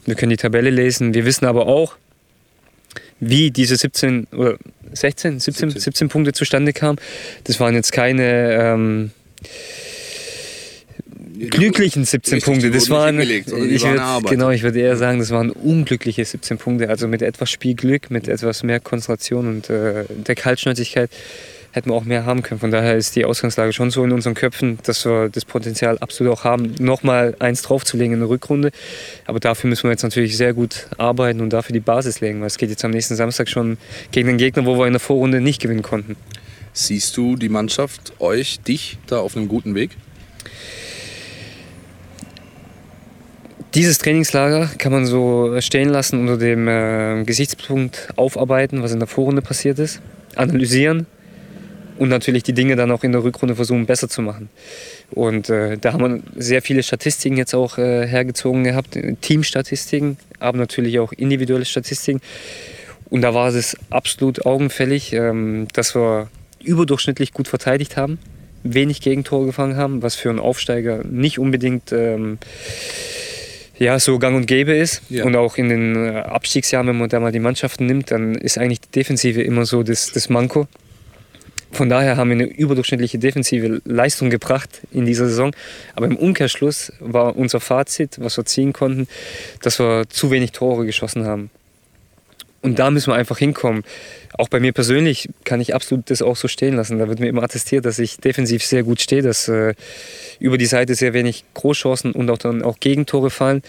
wir 0.05 0.15
können 0.15 0.31
die 0.31 0.37
Tabelle 0.37 0.69
lesen, 0.69 1.15
wir 1.15 1.25
wissen 1.25 1.47
aber 1.47 1.69
auch, 1.69 1.97
wie 3.19 3.51
diese 3.51 3.77
17 3.77 4.27
oder 4.33 4.59
16, 4.93 5.41
17, 5.41 5.71
17. 5.71 5.81
17 5.81 6.09
Punkte 6.09 6.33
zustande 6.33 6.73
kamen. 6.73 6.99
Das 7.45 7.61
waren 7.61 7.75
jetzt 7.75 7.93
keine 7.93 8.53
ähm, 8.53 9.13
glücklichen 11.51 12.05
17 12.05 12.35
Richtig, 12.35 12.45
Punkte. 12.45 12.71
Das 12.71 12.91
waren, 12.91 13.21
ich 13.21 13.47
würd, 13.47 14.27
genau, 14.29 14.51
ich 14.51 14.63
würde 14.63 14.81
eher 14.81 14.97
sagen, 14.97 15.19
das 15.19 15.31
waren 15.31 15.51
unglückliche 15.51 16.25
17 16.25 16.59
Punkte. 16.59 16.89
Also 16.89 17.09
mit 17.09 17.23
etwas 17.23 17.51
Spielglück, 17.51 18.11
mit 18.11 18.29
etwas 18.29 18.63
mehr 18.63 18.81
Konzentration 18.81 19.49
und 19.49 19.71
äh, 19.71 20.05
der 20.09 20.35
Kaltschnäuzigkeit 20.35 21.11
hätten 21.73 21.89
wir 21.89 21.95
auch 21.95 22.05
mehr 22.05 22.27
haben 22.27 22.43
können. 22.43 22.61
Von 22.61 22.71
daher 22.71 22.97
ist 22.97 23.17
die 23.17 23.25
Ausgangslage 23.25 23.73
schon 23.73 23.91
so 23.91 24.05
in 24.05 24.13
unseren 24.13 24.35
Köpfen, 24.35 24.79
dass 24.83 25.07
wir 25.07 25.31
das 25.31 25.47
Potenzial 25.47 25.97
absolut 25.99 26.35
auch 26.35 26.45
haben, 26.45 26.75
nochmal 26.79 27.35
eins 27.39 27.63
draufzulegen 27.63 28.13
in 28.13 28.21
der 28.21 28.29
Rückrunde. 28.29 28.71
Aber 29.27 29.41
dafür 29.41 29.71
müssen 29.71 29.85
wir 29.85 29.91
jetzt 29.91 30.03
natürlich 30.03 30.37
sehr 30.37 30.53
gut 30.53 30.87
arbeiten 30.99 31.41
und 31.41 31.51
dafür 31.51 31.73
die 31.73 31.81
Basis 31.81 32.21
legen, 32.21 32.41
weil 32.41 32.49
es 32.49 32.59
geht 32.59 32.69
jetzt 32.69 32.85
am 32.85 32.91
nächsten 32.91 33.17
Samstag 33.17 33.49
schon 33.49 33.79
gegen 34.11 34.29
den 34.29 34.37
Gegner, 34.37 34.67
wo 34.67 34.79
wir 34.79 34.87
in 34.87 34.93
der 34.93 35.01
Vorrunde 35.01 35.41
nicht 35.41 35.63
gewinnen 35.63 35.83
konnten. 35.83 36.17
Siehst 36.75 37.17
du 37.19 37.37
die 37.37 37.51
Mannschaft, 37.51 38.15
euch, 38.19 38.61
dich 38.61 38.99
da 39.07 39.21
auf 39.21 39.37
einem 39.37 39.49
guten 39.49 39.75
Weg? 39.75 39.91
Dieses 43.75 43.99
Trainingslager 43.99 44.71
kann 44.79 44.93
man 44.93 45.07
so 45.07 45.61
stehen 45.61 45.89
lassen 45.89 46.21
unter 46.21 46.39
dem 46.39 46.69
äh, 46.69 47.25
Gesichtspunkt 47.25 48.09
aufarbeiten, 48.17 48.83
was 48.83 48.93
in 48.93 48.99
der 48.99 49.09
Vorrunde 49.09 49.43
passiert 49.43 49.79
ist, 49.79 50.01
analysieren 50.35 51.07
und 51.99 52.09
natürlich 52.09 52.43
die 52.43 52.53
Dinge 52.55 52.77
dann 52.77 52.91
auch 52.91 53.05
in 53.05 53.13
der 53.13 53.23
Rückrunde 53.23 53.55
versuchen 53.55 53.87
besser 53.87 54.09
zu 54.09 54.23
machen. 54.23 54.49
Und 55.11 55.51
äh, 55.51 55.77
da 55.79 55.93
haben 55.93 56.23
wir 56.35 56.43
sehr 56.43 56.63
viele 56.63 56.83
Statistiken 56.83 57.37
jetzt 57.37 57.55
auch 57.55 57.77
äh, 57.77 58.07
hergezogen 58.07 58.65
gehabt, 58.65 58.99
Teamstatistiken, 59.21 60.17
aber 60.39 60.59
natürlich 60.59 60.99
auch 60.99 61.13
individuelle 61.13 61.67
Statistiken. 61.67 62.21
Und 63.11 63.21
da 63.21 63.35
war 63.35 63.49
es 63.49 63.77
absolut 63.91 64.47
augenfällig, 64.47 65.13
ähm, 65.13 65.69
dass 65.75 65.95
wir 65.95 66.29
überdurchschnittlich 66.65 67.33
gut 67.33 67.49
verteidigt 67.49 67.97
haben, 67.97 68.19
wenig 68.63 69.01
Gegentore 69.01 69.47
gefangen 69.47 69.77
haben, 69.77 70.03
was 70.03 70.15
für 70.15 70.31
einen 70.31 70.39
Aufsteiger 70.39 71.03
nicht 71.05 71.39
unbedingt 71.39 71.93
ähm, 71.93 72.39
ja, 73.79 73.99
so 73.99 74.19
gang 74.19 74.37
und 74.37 74.47
gäbe 74.47 74.75
ist. 74.75 75.03
Ja. 75.09 75.25
Und 75.25 75.35
auch 75.37 75.57
in 75.57 75.69
den 75.69 75.97
äh, 75.97 76.19
Abstiegsjahren, 76.19 76.87
wenn 76.87 76.99
man 76.99 77.09
da 77.09 77.21
mal 77.21 77.33
die 77.33 77.41
Mannschaften 77.41 77.87
nimmt, 77.87 78.11
dann 78.11 78.35
ist 78.35 78.59
eigentlich 78.59 78.81
die 78.81 78.91
Defensive 78.93 79.43
immer 79.43 79.67
so 79.67 79.83
das, 79.83 80.13
das 80.13 80.29
Manko. 80.29 80.69
von 81.73 81.89
daher 81.89 82.17
haben 82.17 82.29
wir 82.29 82.35
eine 82.35 82.45
überdurchschnittliche 82.45 83.19
defensive 83.19 83.81
Leistung 83.85 84.31
gebracht 84.31 84.83
in 84.93 85.07
dieser 85.07 85.27
Saison. 85.27 85.55
Aber 85.97 86.07
im 86.07 86.17
Umkehrschluss 86.17 86.93
war 87.01 87.37
unser 87.37 87.61
Fazit, 87.61 88.19
was 88.21 88.37
wir 88.37 88.45
ziehen 88.45 88.73
konnten, 88.73 89.09
dass 89.63 89.79
wir 89.81 90.05
zu 90.09 90.31
wenig 90.31 90.53
Tore 90.53 90.87
geschossen 90.87 91.25
haben. 91.25 91.51
Und 92.63 92.79
da 92.79 92.91
müssen 92.91 93.13
wir 93.13 93.17
einfach 93.17 93.39
hinkommen. 93.39 93.83
Auch 94.39 94.49
bei 94.49 94.61
mir 94.61 94.73
persönlich 94.73 95.29
kann 95.45 95.61
ich 95.61 95.75
absolut 95.75 96.11
das 96.11 96.23
auch 96.23 96.37
so 96.37 96.47
stehen 96.49 96.75
lassen. 96.75 96.99
Da 96.99 97.09
wird 97.09 97.19
mir 97.19 97.29
immer 97.29 97.43
attestiert, 97.43 97.85
dass 97.85 97.99
ich 97.99 98.19
defensiv 98.19 98.65
sehr 98.65 98.85
gut 98.85 99.01
stehe, 99.01 99.21
dass 99.21 99.49
äh, 99.49 99.75
über 100.39 100.59
die 100.59 100.67
Seite 100.67 100.95
sehr 100.95 101.13
wenig 101.13 101.45
Großchancen 101.55 102.13
und 102.13 102.31
auch 102.31 102.39
dann 102.39 102.63
auch 102.63 102.79
Gegentore 102.79 103.31
fallen. 103.31 103.63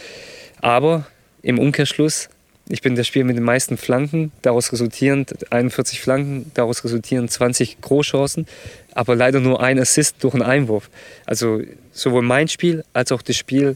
Aber 0.61 1.07
im 1.41 1.57
Umkehrschluss 1.59 2.29
ich 2.69 2.81
bin 2.81 2.95
der 2.95 3.03
Spieler 3.03 3.25
mit 3.25 3.35
den 3.35 3.43
meisten 3.43 3.75
Flanken, 3.75 4.31
daraus 4.41 4.71
resultierend 4.71 5.51
41 5.51 5.99
Flanken, 5.99 6.49
daraus 6.53 6.83
resultieren 6.85 7.27
20 7.27 7.81
Großchancen, 7.81 8.47
aber 8.93 9.15
leider 9.15 9.41
nur 9.41 9.61
ein 9.61 9.77
Assist 9.79 10.23
durch 10.23 10.33
einen 10.33 10.43
Einwurf. 10.43 10.89
Also 11.25 11.61
sowohl 11.91 12.21
mein 12.21 12.47
Spiel 12.47 12.85
als 12.93 13.11
auch 13.11 13.21
das 13.21 13.35
Spiel 13.35 13.75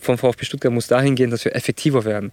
vom 0.00 0.16
VfB 0.16 0.46
Stuttgart 0.46 0.72
muss 0.72 0.86
dahin 0.86 1.14
gehen, 1.14 1.30
dass 1.30 1.44
wir 1.44 1.54
effektiver 1.54 2.04
werden. 2.04 2.32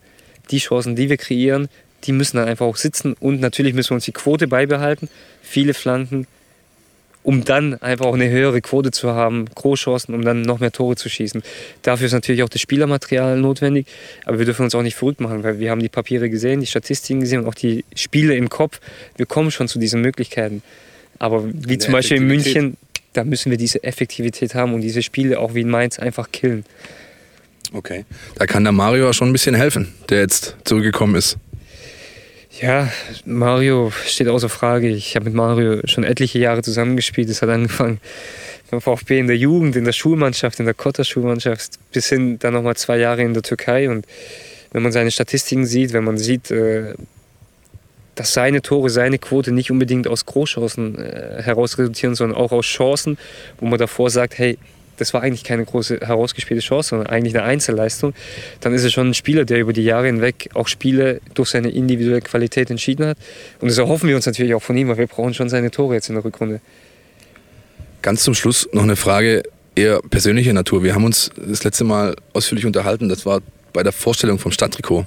Die 0.52 0.60
Chancen, 0.60 0.96
die 0.96 1.10
wir 1.10 1.18
kreieren, 1.18 1.68
die 2.04 2.12
müssen 2.12 2.38
dann 2.38 2.48
einfach 2.48 2.66
auch 2.66 2.78
sitzen 2.78 3.16
und 3.20 3.40
natürlich 3.40 3.74
müssen 3.74 3.92
wir 3.92 3.96
uns 3.96 4.06
die 4.06 4.12
Quote 4.12 4.48
beibehalten. 4.48 5.10
Viele 5.42 5.74
Flanken, 5.74 6.28
um 7.24 7.44
dann 7.46 7.82
einfach 7.82 8.06
auch 8.06 8.14
eine 8.14 8.30
höhere 8.30 8.62
Quote 8.62 8.92
zu 8.92 9.14
haben, 9.14 9.46
Großchancen, 9.56 10.14
um 10.14 10.24
dann 10.24 10.42
noch 10.42 10.60
mehr 10.60 10.72
Tore 10.72 10.96
zu 10.96 11.10
schießen. 11.10 11.42
Dafür 11.82 12.08
ist 12.08 12.14
natürlich 12.14 12.44
auch 12.44 12.50
das 12.50 12.62
Spielermaterial 12.62 13.38
notwendig, 13.38 13.88
aber 14.26 14.40
wir 14.40 14.46
dürfen 14.46 14.64
uns 14.64 14.76
auch 14.76 14.82
nicht 14.82 14.96
verrückt 14.96 15.22
machen, 15.22 15.44
weil 15.44 15.60
wir 15.60 15.72
haben 15.72 15.82
die 15.82 15.90
Papiere 15.90 16.30
gesehen, 16.30 16.60
die 16.60 16.68
Statistiken 16.68 17.22
gesehen 17.22 17.42
und 17.42 17.48
auch 17.48 17.56
die 17.56 17.86
Spiele 17.96 18.36
im 18.36 18.50
Kopf. 18.50 18.80
Wir 19.16 19.26
kommen 19.26 19.52
schon 19.52 19.68
zu 19.68 19.80
diesen 19.80 20.02
Möglichkeiten. 20.02 20.62
Aber 21.20 21.46
wie 21.46 21.78
zum 21.78 21.94
Beispiel 21.94 22.18
in 22.18 22.28
München, 22.28 22.78
da 23.14 23.24
müssen 23.24 23.50
wir 23.50 23.58
diese 23.58 23.84
Effektivität 23.84 24.56
haben 24.56 24.74
und 24.74 24.82
diese 24.82 25.02
Spiele 25.02 25.40
auch 25.40 25.54
wie 25.54 25.62
in 25.62 25.70
Mainz 25.70 26.00
einfach 26.00 26.32
killen. 26.32 26.66
Okay. 27.72 28.06
Da 28.36 28.46
kann 28.46 28.64
der 28.64 28.74
Mario 28.74 29.14
schon 29.14 29.30
ein 29.30 29.32
bisschen 29.32 29.56
helfen, 29.56 29.94
der 30.10 30.20
jetzt 30.20 30.56
zurückgekommen 30.64 31.16
ist. 31.16 31.38
Ja, 32.62 32.92
Mario 33.26 33.92
steht 34.06 34.28
außer 34.28 34.50
Frage. 34.50 34.88
Ich 34.88 35.16
habe 35.16 35.26
mit 35.26 35.34
Mario 35.34 35.82
schon 35.86 36.04
etliche 36.04 36.38
Jahre 36.38 36.62
zusammengespielt. 36.62 37.28
Es 37.30 37.42
hat 37.42 37.50
angefangen 37.50 38.00
beim 38.70 38.80
VfB 38.80 39.18
in 39.18 39.28
der 39.28 39.38
Jugend, 39.38 39.76
in 39.76 39.86
der 39.86 39.92
Schulmannschaft, 39.92 40.60
in 40.60 40.66
der 40.66 40.76
Kotter-Schulmannschaft, 40.76 41.80
bis 41.92 42.10
hin 42.10 42.38
dann 42.38 42.54
nochmal 42.54 42.76
zwei 42.76 42.98
Jahre 42.98 43.24
in 43.24 43.34
der 43.34 43.42
Türkei. 43.42 43.90
Und 43.90 44.06
wenn 44.72 44.84
man 44.84 44.92
seine 44.92 45.10
Statistiken 45.10 45.66
sieht, 45.66 45.94
wenn 45.94 46.04
man 46.04 46.18
sieht, 46.18 46.52
äh, 46.52 46.94
dass 48.14 48.34
seine 48.34 48.62
Tore, 48.62 48.92
seine 48.92 49.18
Quote 49.18 49.52
nicht 49.52 49.72
unbedingt 49.72 50.08
aus 50.08 50.28
Großchancen 50.28 51.00
äh, 51.00 51.42
heraus 51.42 51.80
resultieren, 51.80 52.14
sondern 52.14 52.38
auch 52.38 52.52
aus 52.52 52.68
Chancen, 52.68 53.18
wo 53.60 53.66
man 53.66 53.80
davor 53.80 54.12
sagt, 54.12 54.38
hey, 54.38 54.60
das 54.98 55.14
war 55.14 55.22
eigentlich 55.22 55.44
keine 55.44 55.66
große 55.66 56.00
herausgespielte 56.02 56.62
Chance, 56.62 56.90
sondern 56.90 57.08
eigentlich 57.08 57.36
eine 57.36 57.44
Einzelleistung, 57.44 58.14
dann 58.62 58.74
ist 58.74 58.84
er 58.84 58.90
schon 58.90 59.10
ein 59.10 59.14
Spieler, 59.14 59.46
der 59.46 59.60
über 59.60 59.74
die 59.74 59.84
Jahre 59.84 60.08
hinweg 60.08 60.50
auch 60.54 60.68
Spiele 60.68 61.20
durch 61.34 61.50
seine 61.50 61.70
individuelle 61.70 62.22
Qualität 62.22 62.70
entschieden 62.70 63.08
hat. 63.08 63.18
Und 63.60 63.70
das 63.70 63.78
erhoffen 63.78 64.08
wir 64.10 64.16
uns 64.16 64.26
natürlich 64.26 64.54
auch 64.54 64.62
von 64.62 64.78
ihm, 64.78 64.88
weil 64.90 64.98
wir 64.98 65.08
brauchen 65.08 65.34
schon 65.34 65.50
seine 65.50 65.72
Tore 65.72 65.96
jetzt 65.96 66.10
in 66.10 66.16
der 66.16 66.24
Rückrunde. 66.24 66.62
Ganz 68.02 68.24
zum 68.24 68.34
Schluss 68.34 68.68
noch 68.74 68.84
eine 68.84 68.96
Frage 68.96 69.44
eher 69.76 70.02
persönlicher 70.10 70.54
Natur. 70.54 70.84
Wir 70.84 70.94
haben 70.94 71.06
uns 71.06 71.32
das 71.36 71.64
letzte 71.64 71.84
Mal 71.84 72.16
ausführlich 72.34 72.66
unterhalten. 72.66 73.10
Das 73.10 73.26
war 73.26 73.42
bei 73.72 73.84
der 73.84 73.92
Vorstellung 73.92 74.40
vom 74.40 74.52
Stadttrikot. 74.52 75.06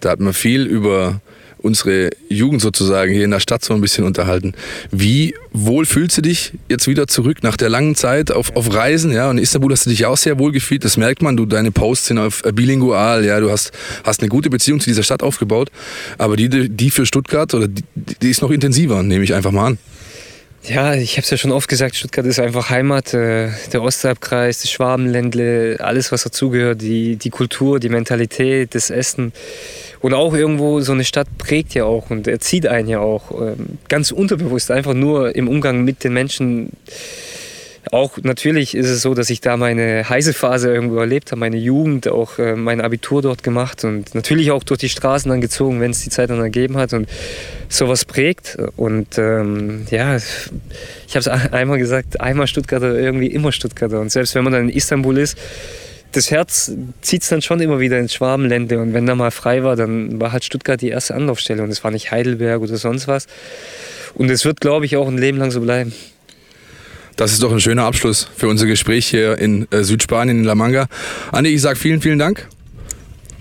Da 0.00 0.10
hat 0.10 0.20
man 0.20 0.32
viel 0.32 0.66
über 0.66 1.20
unsere 1.62 2.10
Jugend 2.28 2.60
sozusagen 2.60 3.12
hier 3.12 3.24
in 3.24 3.30
der 3.30 3.40
Stadt 3.40 3.64
so 3.64 3.74
ein 3.74 3.80
bisschen 3.80 4.04
unterhalten. 4.04 4.54
Wie 4.90 5.34
wohl 5.52 5.86
fühlst 5.86 6.18
du 6.18 6.22
dich 6.22 6.52
jetzt 6.68 6.86
wieder 6.86 7.06
zurück 7.06 7.42
nach 7.42 7.56
der 7.56 7.68
langen 7.68 7.94
Zeit 7.94 8.30
auf, 8.30 8.54
auf 8.56 8.72
Reisen? 8.72 9.12
Ja, 9.12 9.30
und 9.30 9.38
in 9.38 9.42
Istanbul 9.42 9.72
hast 9.72 9.86
du 9.86 9.90
dich 9.90 10.06
auch 10.06 10.16
sehr 10.16 10.38
wohl 10.38 10.52
gefühlt. 10.52 10.84
Das 10.84 10.96
merkt 10.96 11.22
man. 11.22 11.36
Du, 11.36 11.46
deine 11.46 11.70
Posts 11.70 12.06
sind 12.06 12.18
auf 12.18 12.44
äh, 12.44 12.52
bilingual. 12.52 13.24
Ja, 13.24 13.40
du 13.40 13.50
hast, 13.50 13.72
hast 14.04 14.20
eine 14.20 14.28
gute 14.28 14.50
Beziehung 14.50 14.80
zu 14.80 14.88
dieser 14.88 15.02
Stadt 15.02 15.22
aufgebaut. 15.22 15.70
Aber 16.18 16.36
die, 16.36 16.68
die 16.68 16.90
für 16.90 17.06
Stuttgart, 17.06 17.52
oder 17.54 17.68
die, 17.68 17.82
die 17.94 18.30
ist 18.30 18.42
noch 18.42 18.50
intensiver, 18.50 19.02
nehme 19.02 19.24
ich 19.24 19.34
einfach 19.34 19.52
mal 19.52 19.66
an. 19.66 19.78
Ja, 20.62 20.94
ich 20.94 21.12
habe 21.12 21.22
es 21.22 21.30
ja 21.30 21.38
schon 21.38 21.52
oft 21.52 21.68
gesagt, 21.68 21.96
Stuttgart 21.96 22.26
ist 22.26 22.38
einfach 22.38 22.68
Heimat, 22.68 23.14
äh, 23.14 23.48
der 23.72 23.82
Ostalbkreis, 23.82 24.60
das 24.60 24.70
Schwabenländle, 24.70 25.78
alles 25.80 26.12
was 26.12 26.22
dazugehört, 26.24 26.82
die, 26.82 27.16
die 27.16 27.30
Kultur, 27.30 27.80
die 27.80 27.88
Mentalität, 27.88 28.74
das 28.74 28.90
Essen. 28.90 29.32
Und 30.00 30.12
auch 30.12 30.34
irgendwo 30.34 30.80
so 30.80 30.92
eine 30.92 31.04
Stadt 31.04 31.28
prägt 31.38 31.72
ja 31.74 31.84
auch 31.84 32.10
und 32.10 32.28
erzieht 32.28 32.66
einen 32.66 32.88
ja 32.88 33.00
auch 33.00 33.30
ähm, 33.40 33.78
ganz 33.88 34.10
unterbewusst, 34.10 34.70
einfach 34.70 34.92
nur 34.92 35.34
im 35.34 35.48
Umgang 35.48 35.82
mit 35.82 36.04
den 36.04 36.12
Menschen. 36.12 36.70
Auch 37.92 38.18
natürlich 38.22 38.74
ist 38.74 38.88
es 38.88 39.00
so, 39.00 39.14
dass 39.14 39.30
ich 39.30 39.40
da 39.40 39.56
meine 39.56 40.08
heiße 40.08 40.34
Phase 40.34 40.72
irgendwo 40.72 40.98
erlebt 40.98 41.32
habe, 41.32 41.40
meine 41.40 41.56
Jugend, 41.56 42.08
auch 42.08 42.38
äh, 42.38 42.54
mein 42.54 42.80
Abitur 42.80 43.22
dort 43.22 43.42
gemacht 43.42 43.84
und 43.84 44.14
natürlich 44.14 44.50
auch 44.50 44.62
durch 44.62 44.80
die 44.80 44.90
Straßen 44.90 45.30
dann 45.30 45.40
gezogen, 45.40 45.80
wenn 45.80 45.90
es 45.90 46.02
die 46.02 46.10
Zeit 46.10 46.28
dann 46.28 46.40
ergeben 46.40 46.76
hat 46.76 46.92
und 46.92 47.08
sowas 47.68 48.04
prägt. 48.04 48.58
Und 48.76 49.16
ähm, 49.16 49.86
ja, 49.90 50.16
ich 50.16 51.16
habe 51.16 51.20
es 51.20 51.28
einmal 51.28 51.78
gesagt, 51.78 52.20
einmal 52.20 52.46
Stuttgarter, 52.46 52.98
irgendwie 52.98 53.28
immer 53.28 53.50
Stuttgarter. 53.50 54.00
Und 54.00 54.12
selbst 54.12 54.34
wenn 54.34 54.44
man 54.44 54.52
dann 54.52 54.68
in 54.68 54.76
Istanbul 54.76 55.16
ist, 55.16 55.38
das 56.12 56.30
Herz 56.30 56.72
zieht 57.00 57.22
es 57.22 57.28
dann 57.28 57.40
schon 57.40 57.60
immer 57.60 57.80
wieder 57.80 57.98
ins 57.98 58.12
Schwabenlände. 58.12 58.78
Und 58.78 58.92
wenn 58.92 59.06
da 59.06 59.14
mal 59.14 59.30
frei 59.30 59.62
war, 59.62 59.76
dann 59.76 60.20
war 60.20 60.32
halt 60.32 60.44
Stuttgart 60.44 60.80
die 60.80 60.88
erste 60.88 61.14
Anlaufstelle. 61.14 61.62
Und 61.62 61.70
es 61.70 61.82
war 61.82 61.90
nicht 61.92 62.10
Heidelberg 62.10 62.60
oder 62.60 62.76
sonst 62.76 63.08
was. 63.08 63.26
Und 64.14 64.28
es 64.30 64.44
wird, 64.44 64.60
glaube 64.60 64.86
ich, 64.86 64.96
auch 64.96 65.08
ein 65.08 65.18
Leben 65.18 65.38
lang 65.38 65.50
so 65.50 65.60
bleiben. 65.60 65.94
Das 67.20 67.32
ist 67.32 67.42
doch 67.42 67.52
ein 67.52 67.60
schöner 67.60 67.84
Abschluss 67.84 68.30
für 68.34 68.48
unser 68.48 68.64
Gespräch 68.64 69.06
hier 69.06 69.36
in 69.36 69.70
äh, 69.70 69.84
Südspanien, 69.84 70.38
in 70.38 70.44
La 70.44 70.54
Manga. 70.54 70.86
Andi, 71.32 71.50
ich 71.50 71.60
sage 71.60 71.78
vielen, 71.78 72.00
vielen 72.00 72.18
Dank. 72.18 72.48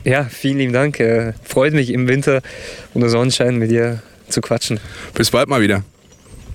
Ja, 0.03 0.25
vielen 0.25 0.57
lieben 0.57 0.73
Dank. 0.73 0.99
Äh, 0.99 1.31
freut 1.45 1.71
mich 1.73 1.89
im 1.93 2.09
Winter 2.09 2.41
unter 2.93 3.07
Sonnenschein 3.07 3.55
mit 3.55 3.71
dir 3.71 4.03
zu 4.27 4.41
quatschen. 4.41 4.81
Bis 5.13 5.31
bald 5.31 5.47
mal 5.47 5.61
wieder. 5.61 5.85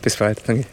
Bis 0.02 0.16
bald, 0.16 0.42
danke. 0.46 0.66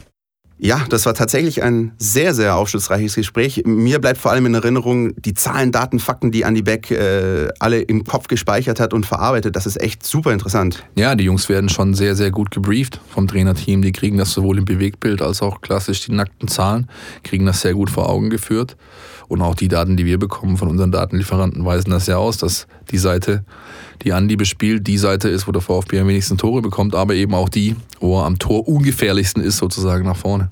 Ja, 0.64 0.86
das 0.90 1.08
war 1.08 1.16
tatsächlich 1.16 1.64
ein 1.64 1.94
sehr, 1.98 2.36
sehr 2.36 2.56
aufschlussreiches 2.56 3.16
Gespräch. 3.16 3.64
Mir 3.66 4.00
bleibt 4.00 4.20
vor 4.20 4.30
allem 4.30 4.46
in 4.46 4.54
Erinnerung 4.54 5.16
die 5.20 5.34
Zahlen, 5.34 5.72
Daten, 5.72 5.98
Fakten, 5.98 6.30
die 6.30 6.44
Andy 6.44 6.62
Beck 6.62 6.92
äh, 6.92 7.48
alle 7.58 7.82
im 7.82 8.04
Kopf 8.04 8.28
gespeichert 8.28 8.80
hat 8.80 8.94
und 8.94 9.08
verarbeitet. 9.08 9.56
Das 9.56 9.66
ist 9.66 9.82
echt 9.82 10.06
super 10.06 10.32
interessant. 10.32 10.84
Ja, 10.96 11.16
die 11.16 11.24
Jungs 11.24 11.50
werden 11.50 11.68
schon 11.68 11.96
sehr, 11.96 12.16
sehr 12.16 12.30
gut 12.30 12.52
gebrieft 12.52 13.02
vom 13.10 13.28
Trainerteam. 13.28 13.82
Die 13.82 13.92
kriegen 13.92 14.20
das 14.20 14.34
sowohl 14.34 14.60
im 14.60 14.66
Bewegtbild 14.66 15.24
als 15.24 15.42
auch 15.42 15.62
klassisch 15.62 16.06
die 16.06 16.12
nackten 16.12 16.48
Zahlen, 16.48 16.88
kriegen 17.24 17.48
das 17.48 17.62
sehr 17.62 17.74
gut 17.74 17.90
vor 17.90 18.08
Augen 18.08 18.30
geführt. 18.30 18.78
Und 19.28 19.42
auch 19.42 19.56
die 19.56 19.68
Daten, 19.68 19.98
die 19.98 20.06
wir 20.06 20.20
bekommen 20.20 20.58
von 20.58 20.68
unseren 20.68 20.92
Datenlieferanten, 20.92 21.66
weisen 21.66 21.90
das 21.90 22.06
ja 22.06 22.18
aus, 22.18 22.38
dass 22.38 22.68
die 22.92 23.00
Seite 23.00 23.46
die 24.04 24.14
Andi 24.14 24.36
bespielt, 24.36 24.88
die 24.88 24.98
Seite 24.98 25.30
ist, 25.30 25.48
wo 25.48 25.52
der 25.52 25.62
VfB 25.62 26.00
am 26.00 26.08
wenigsten 26.08 26.38
Tore 26.38 26.62
bekommt, 26.62 26.96
aber 26.96 27.14
eben 27.14 27.34
auch 27.34 27.50
die, 27.50 27.76
wo 28.00 28.20
er 28.20 28.26
am 28.26 28.40
Tor 28.40 28.68
ungefährlichsten 28.68 29.44
ist, 29.44 29.58
sozusagen 29.58 30.06
nach 30.06 30.18
vorne. 30.18 30.50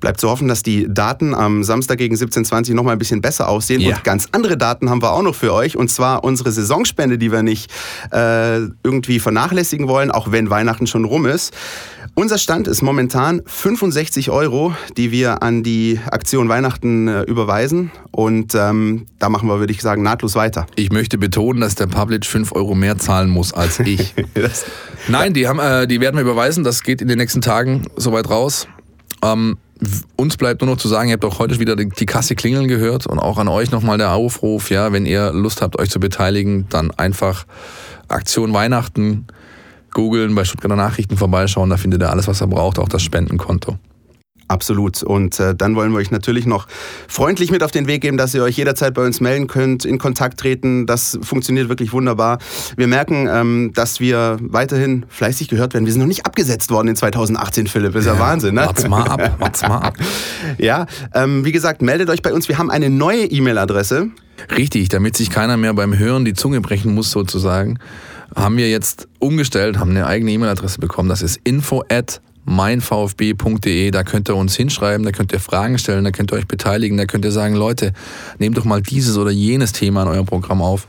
Bleibt 0.00 0.20
zu 0.20 0.28
hoffen, 0.28 0.48
dass 0.48 0.62
die 0.62 0.86
Daten 0.88 1.34
am 1.34 1.64
Samstag 1.64 1.98
gegen 1.98 2.14
17.20 2.14 2.74
noch 2.74 2.84
mal 2.84 2.92
ein 2.92 2.98
bisschen 2.98 3.20
besser 3.20 3.48
aussehen. 3.48 3.80
Ja. 3.80 3.96
Und 3.96 4.04
ganz 4.04 4.28
andere 4.32 4.56
Daten 4.56 4.90
haben 4.90 5.02
wir 5.02 5.12
auch 5.12 5.22
noch 5.22 5.34
für 5.34 5.52
euch. 5.52 5.76
Und 5.76 5.90
zwar 5.90 6.24
unsere 6.24 6.52
Saisonspende, 6.52 7.18
die 7.18 7.32
wir 7.32 7.42
nicht 7.42 7.70
äh, 8.12 8.60
irgendwie 8.84 9.18
vernachlässigen 9.18 9.88
wollen, 9.88 10.10
auch 10.10 10.30
wenn 10.30 10.50
Weihnachten 10.50 10.86
schon 10.86 11.04
rum 11.04 11.26
ist. 11.26 11.52
Unser 12.14 12.36
Stand 12.36 12.68
ist 12.68 12.82
momentan 12.82 13.40
65 13.46 14.30
Euro, 14.30 14.74
die 14.98 15.12
wir 15.12 15.42
an 15.42 15.62
die 15.62 15.98
Aktion 16.10 16.46
Weihnachten 16.50 17.08
äh, 17.08 17.22
überweisen. 17.22 17.90
Und 18.10 18.54
ähm, 18.54 19.06
da 19.18 19.30
machen 19.30 19.48
wir, 19.48 19.60
würde 19.60 19.72
ich 19.72 19.80
sagen, 19.80 20.02
nahtlos 20.02 20.34
weiter. 20.34 20.66
Ich 20.76 20.92
möchte 20.92 21.16
betonen, 21.16 21.62
dass 21.62 21.74
der 21.74 21.86
Public 21.86 22.26
5 22.26 22.52
Euro 22.52 22.61
mehr 22.74 22.98
zahlen 22.98 23.28
muss 23.28 23.52
als 23.52 23.78
ich. 23.84 24.14
Nein, 25.08 25.34
die, 25.34 25.48
haben, 25.48 25.58
äh, 25.58 25.86
die 25.86 26.00
werden 26.00 26.16
wir 26.16 26.22
überweisen. 26.22 26.64
Das 26.64 26.82
geht 26.82 27.00
in 27.00 27.08
den 27.08 27.18
nächsten 27.18 27.40
Tagen 27.40 27.86
soweit 27.96 28.30
raus. 28.30 28.66
Ähm, 29.22 29.58
uns 30.16 30.36
bleibt 30.36 30.60
nur 30.60 30.70
noch 30.70 30.76
zu 30.76 30.88
sagen, 30.88 31.08
ihr 31.08 31.14
habt 31.14 31.24
auch 31.24 31.38
heute 31.38 31.58
wieder 31.58 31.74
die 31.76 32.06
Kasse 32.06 32.34
klingeln 32.34 32.68
gehört 32.68 33.06
und 33.06 33.18
auch 33.18 33.38
an 33.38 33.48
euch 33.48 33.70
nochmal 33.70 33.98
der 33.98 34.12
Aufruf, 34.12 34.70
ja, 34.70 34.92
wenn 34.92 35.06
ihr 35.06 35.32
Lust 35.32 35.60
habt, 35.60 35.78
euch 35.78 35.90
zu 35.90 35.98
beteiligen, 35.98 36.66
dann 36.68 36.90
einfach 36.92 37.46
Aktion 38.08 38.52
Weihnachten 38.52 39.26
googeln, 39.92 40.34
bei 40.34 40.44
Stuttgarter 40.44 40.76
Nachrichten 40.76 41.16
vorbeischauen, 41.16 41.70
da 41.70 41.76
findet 41.76 42.02
ihr 42.02 42.10
alles, 42.10 42.28
was 42.28 42.40
er 42.40 42.46
braucht, 42.46 42.78
auch 42.78 42.88
das 42.88 43.02
Spendenkonto. 43.02 43.78
Absolut. 44.48 45.02
Und 45.02 45.40
äh, 45.40 45.54
dann 45.54 45.76
wollen 45.76 45.92
wir 45.92 45.98
euch 45.98 46.10
natürlich 46.10 46.46
noch 46.46 46.66
freundlich 47.08 47.50
mit 47.50 47.62
auf 47.62 47.70
den 47.70 47.86
Weg 47.86 48.02
geben, 48.02 48.16
dass 48.16 48.34
ihr 48.34 48.42
euch 48.42 48.56
jederzeit 48.56 48.94
bei 48.94 49.04
uns 49.04 49.20
melden 49.20 49.46
könnt, 49.46 49.84
in 49.84 49.98
Kontakt 49.98 50.40
treten. 50.40 50.86
Das 50.86 51.18
funktioniert 51.22 51.68
wirklich 51.68 51.92
wunderbar. 51.92 52.38
Wir 52.76 52.86
merken, 52.86 53.28
ähm, 53.30 53.72
dass 53.74 54.00
wir 54.00 54.38
weiterhin 54.40 55.06
fleißig 55.08 55.48
gehört 55.48 55.74
werden. 55.74 55.86
Wir 55.86 55.92
sind 55.92 56.00
noch 56.00 56.08
nicht 56.08 56.26
abgesetzt 56.26 56.70
worden 56.70 56.88
in 56.88 56.96
2018, 56.96 57.66
Philipp. 57.66 57.92
Das 57.92 58.02
ist 58.02 58.06
ja, 58.06 58.14
ja 58.14 58.20
Wahnsinn, 58.20 58.54
ne? 58.54 58.62
Wart's 58.66 58.88
mal 58.88 59.06
ab, 59.06 59.36
wart's 59.38 59.62
mal 59.62 59.78
ab. 59.78 59.96
ja, 60.58 60.86
ähm, 61.14 61.44
wie 61.44 61.52
gesagt, 61.52 61.82
meldet 61.82 62.10
euch 62.10 62.22
bei 62.22 62.32
uns. 62.32 62.48
Wir 62.48 62.58
haben 62.58 62.70
eine 62.70 62.90
neue 62.90 63.24
E-Mail-Adresse. 63.24 64.08
Richtig, 64.56 64.88
damit 64.88 65.16
sich 65.16 65.30
keiner 65.30 65.56
mehr 65.56 65.74
beim 65.74 65.96
Hören 65.96 66.24
die 66.24 66.34
Zunge 66.34 66.60
brechen 66.60 66.94
muss, 66.94 67.10
sozusagen 67.10 67.78
haben 68.34 68.56
wir 68.56 68.70
jetzt 68.70 69.08
umgestellt, 69.18 69.78
haben 69.78 69.90
eine 69.90 70.06
eigene 70.06 70.32
E-Mail-Adresse 70.32 70.78
bekommen. 70.80 71.08
Das 71.08 71.22
ist 71.22 71.40
info 71.44 71.84
at 71.88 72.20
meinvfb.de. 72.44 73.90
Da 73.90 74.04
könnt 74.04 74.28
ihr 74.28 74.36
uns 74.36 74.56
hinschreiben, 74.56 75.04
da 75.04 75.12
könnt 75.12 75.32
ihr 75.32 75.40
Fragen 75.40 75.78
stellen, 75.78 76.04
da 76.04 76.10
könnt 76.10 76.32
ihr 76.32 76.36
euch 76.36 76.46
beteiligen, 76.46 76.96
da 76.96 77.06
könnt 77.06 77.24
ihr 77.24 77.32
sagen, 77.32 77.54
Leute, 77.54 77.92
nehmt 78.38 78.56
doch 78.56 78.64
mal 78.64 78.82
dieses 78.82 79.16
oder 79.16 79.30
jenes 79.30 79.72
Thema 79.72 80.02
in 80.02 80.08
eurem 80.08 80.26
Programm 80.26 80.62
auf. 80.62 80.86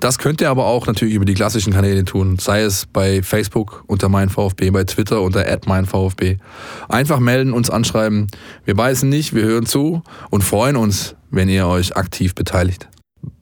Das 0.00 0.18
könnt 0.18 0.40
ihr 0.40 0.50
aber 0.50 0.66
auch 0.66 0.86
natürlich 0.86 1.14
über 1.14 1.24
die 1.24 1.34
klassischen 1.34 1.72
Kanäle 1.72 2.04
tun, 2.04 2.38
sei 2.38 2.62
es 2.62 2.86
bei 2.86 3.22
Facebook 3.22 3.84
unter 3.86 4.08
meinvfb, 4.08 4.70
bei 4.70 4.84
Twitter 4.84 5.22
unter 5.22 5.44
meinvfb. 5.66 6.38
Einfach 6.88 7.18
melden, 7.18 7.52
uns 7.52 7.70
anschreiben. 7.70 8.26
Wir 8.64 8.74
beißen 8.74 9.08
nicht, 9.08 9.34
wir 9.34 9.44
hören 9.44 9.66
zu 9.66 10.02
und 10.30 10.42
freuen 10.42 10.76
uns, 10.76 11.14
wenn 11.30 11.48
ihr 11.48 11.66
euch 11.66 11.96
aktiv 11.96 12.34
beteiligt. 12.34 12.88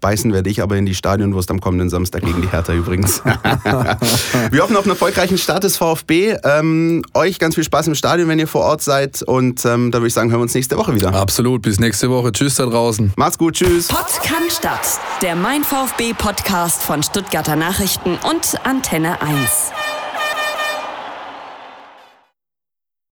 Beißen 0.00 0.32
werde 0.32 0.50
ich 0.50 0.62
aber 0.62 0.76
in 0.76 0.86
die 0.86 0.94
Stadionwurst 0.94 1.50
am 1.50 1.60
kommenden 1.60 1.90
Samstag 1.90 2.22
gegen 2.22 2.42
die 2.42 2.50
Hertha 2.50 2.72
übrigens. 2.72 3.22
wir 4.50 4.62
hoffen 4.62 4.76
auf 4.76 4.84
einen 4.84 4.90
erfolgreichen 4.90 5.38
Start 5.38 5.64
des 5.64 5.76
VfB. 5.76 6.36
Ähm, 6.44 7.04
euch 7.14 7.38
ganz 7.38 7.54
viel 7.54 7.64
Spaß 7.64 7.86
im 7.88 7.94
Stadion, 7.94 8.28
wenn 8.28 8.38
ihr 8.38 8.48
vor 8.48 8.62
Ort 8.62 8.82
seid. 8.82 9.22
Und 9.22 9.64
ähm, 9.64 9.90
da 9.90 9.98
würde 9.98 10.08
ich 10.08 10.14
sagen, 10.14 10.30
hören 10.30 10.40
wir 10.40 10.44
uns 10.44 10.54
nächste 10.54 10.76
Woche 10.76 10.94
wieder. 10.94 11.14
Absolut, 11.14 11.62
bis 11.62 11.80
nächste 11.80 12.10
Woche. 12.10 12.32
Tschüss 12.32 12.56
da 12.56 12.66
draußen. 12.66 13.12
Macht's 13.16 13.38
gut, 13.38 13.54
tschüss. 13.54 13.88
Podcast 13.88 14.32
statt. 14.50 15.00
Der 15.22 15.34
Mein 15.34 15.64
VfB 15.64 16.14
Podcast 16.14 16.82
von 16.82 17.02
Stuttgarter 17.02 17.56
Nachrichten 17.56 18.18
und 18.28 18.64
Antenne 18.64 19.20
1. 19.20 19.72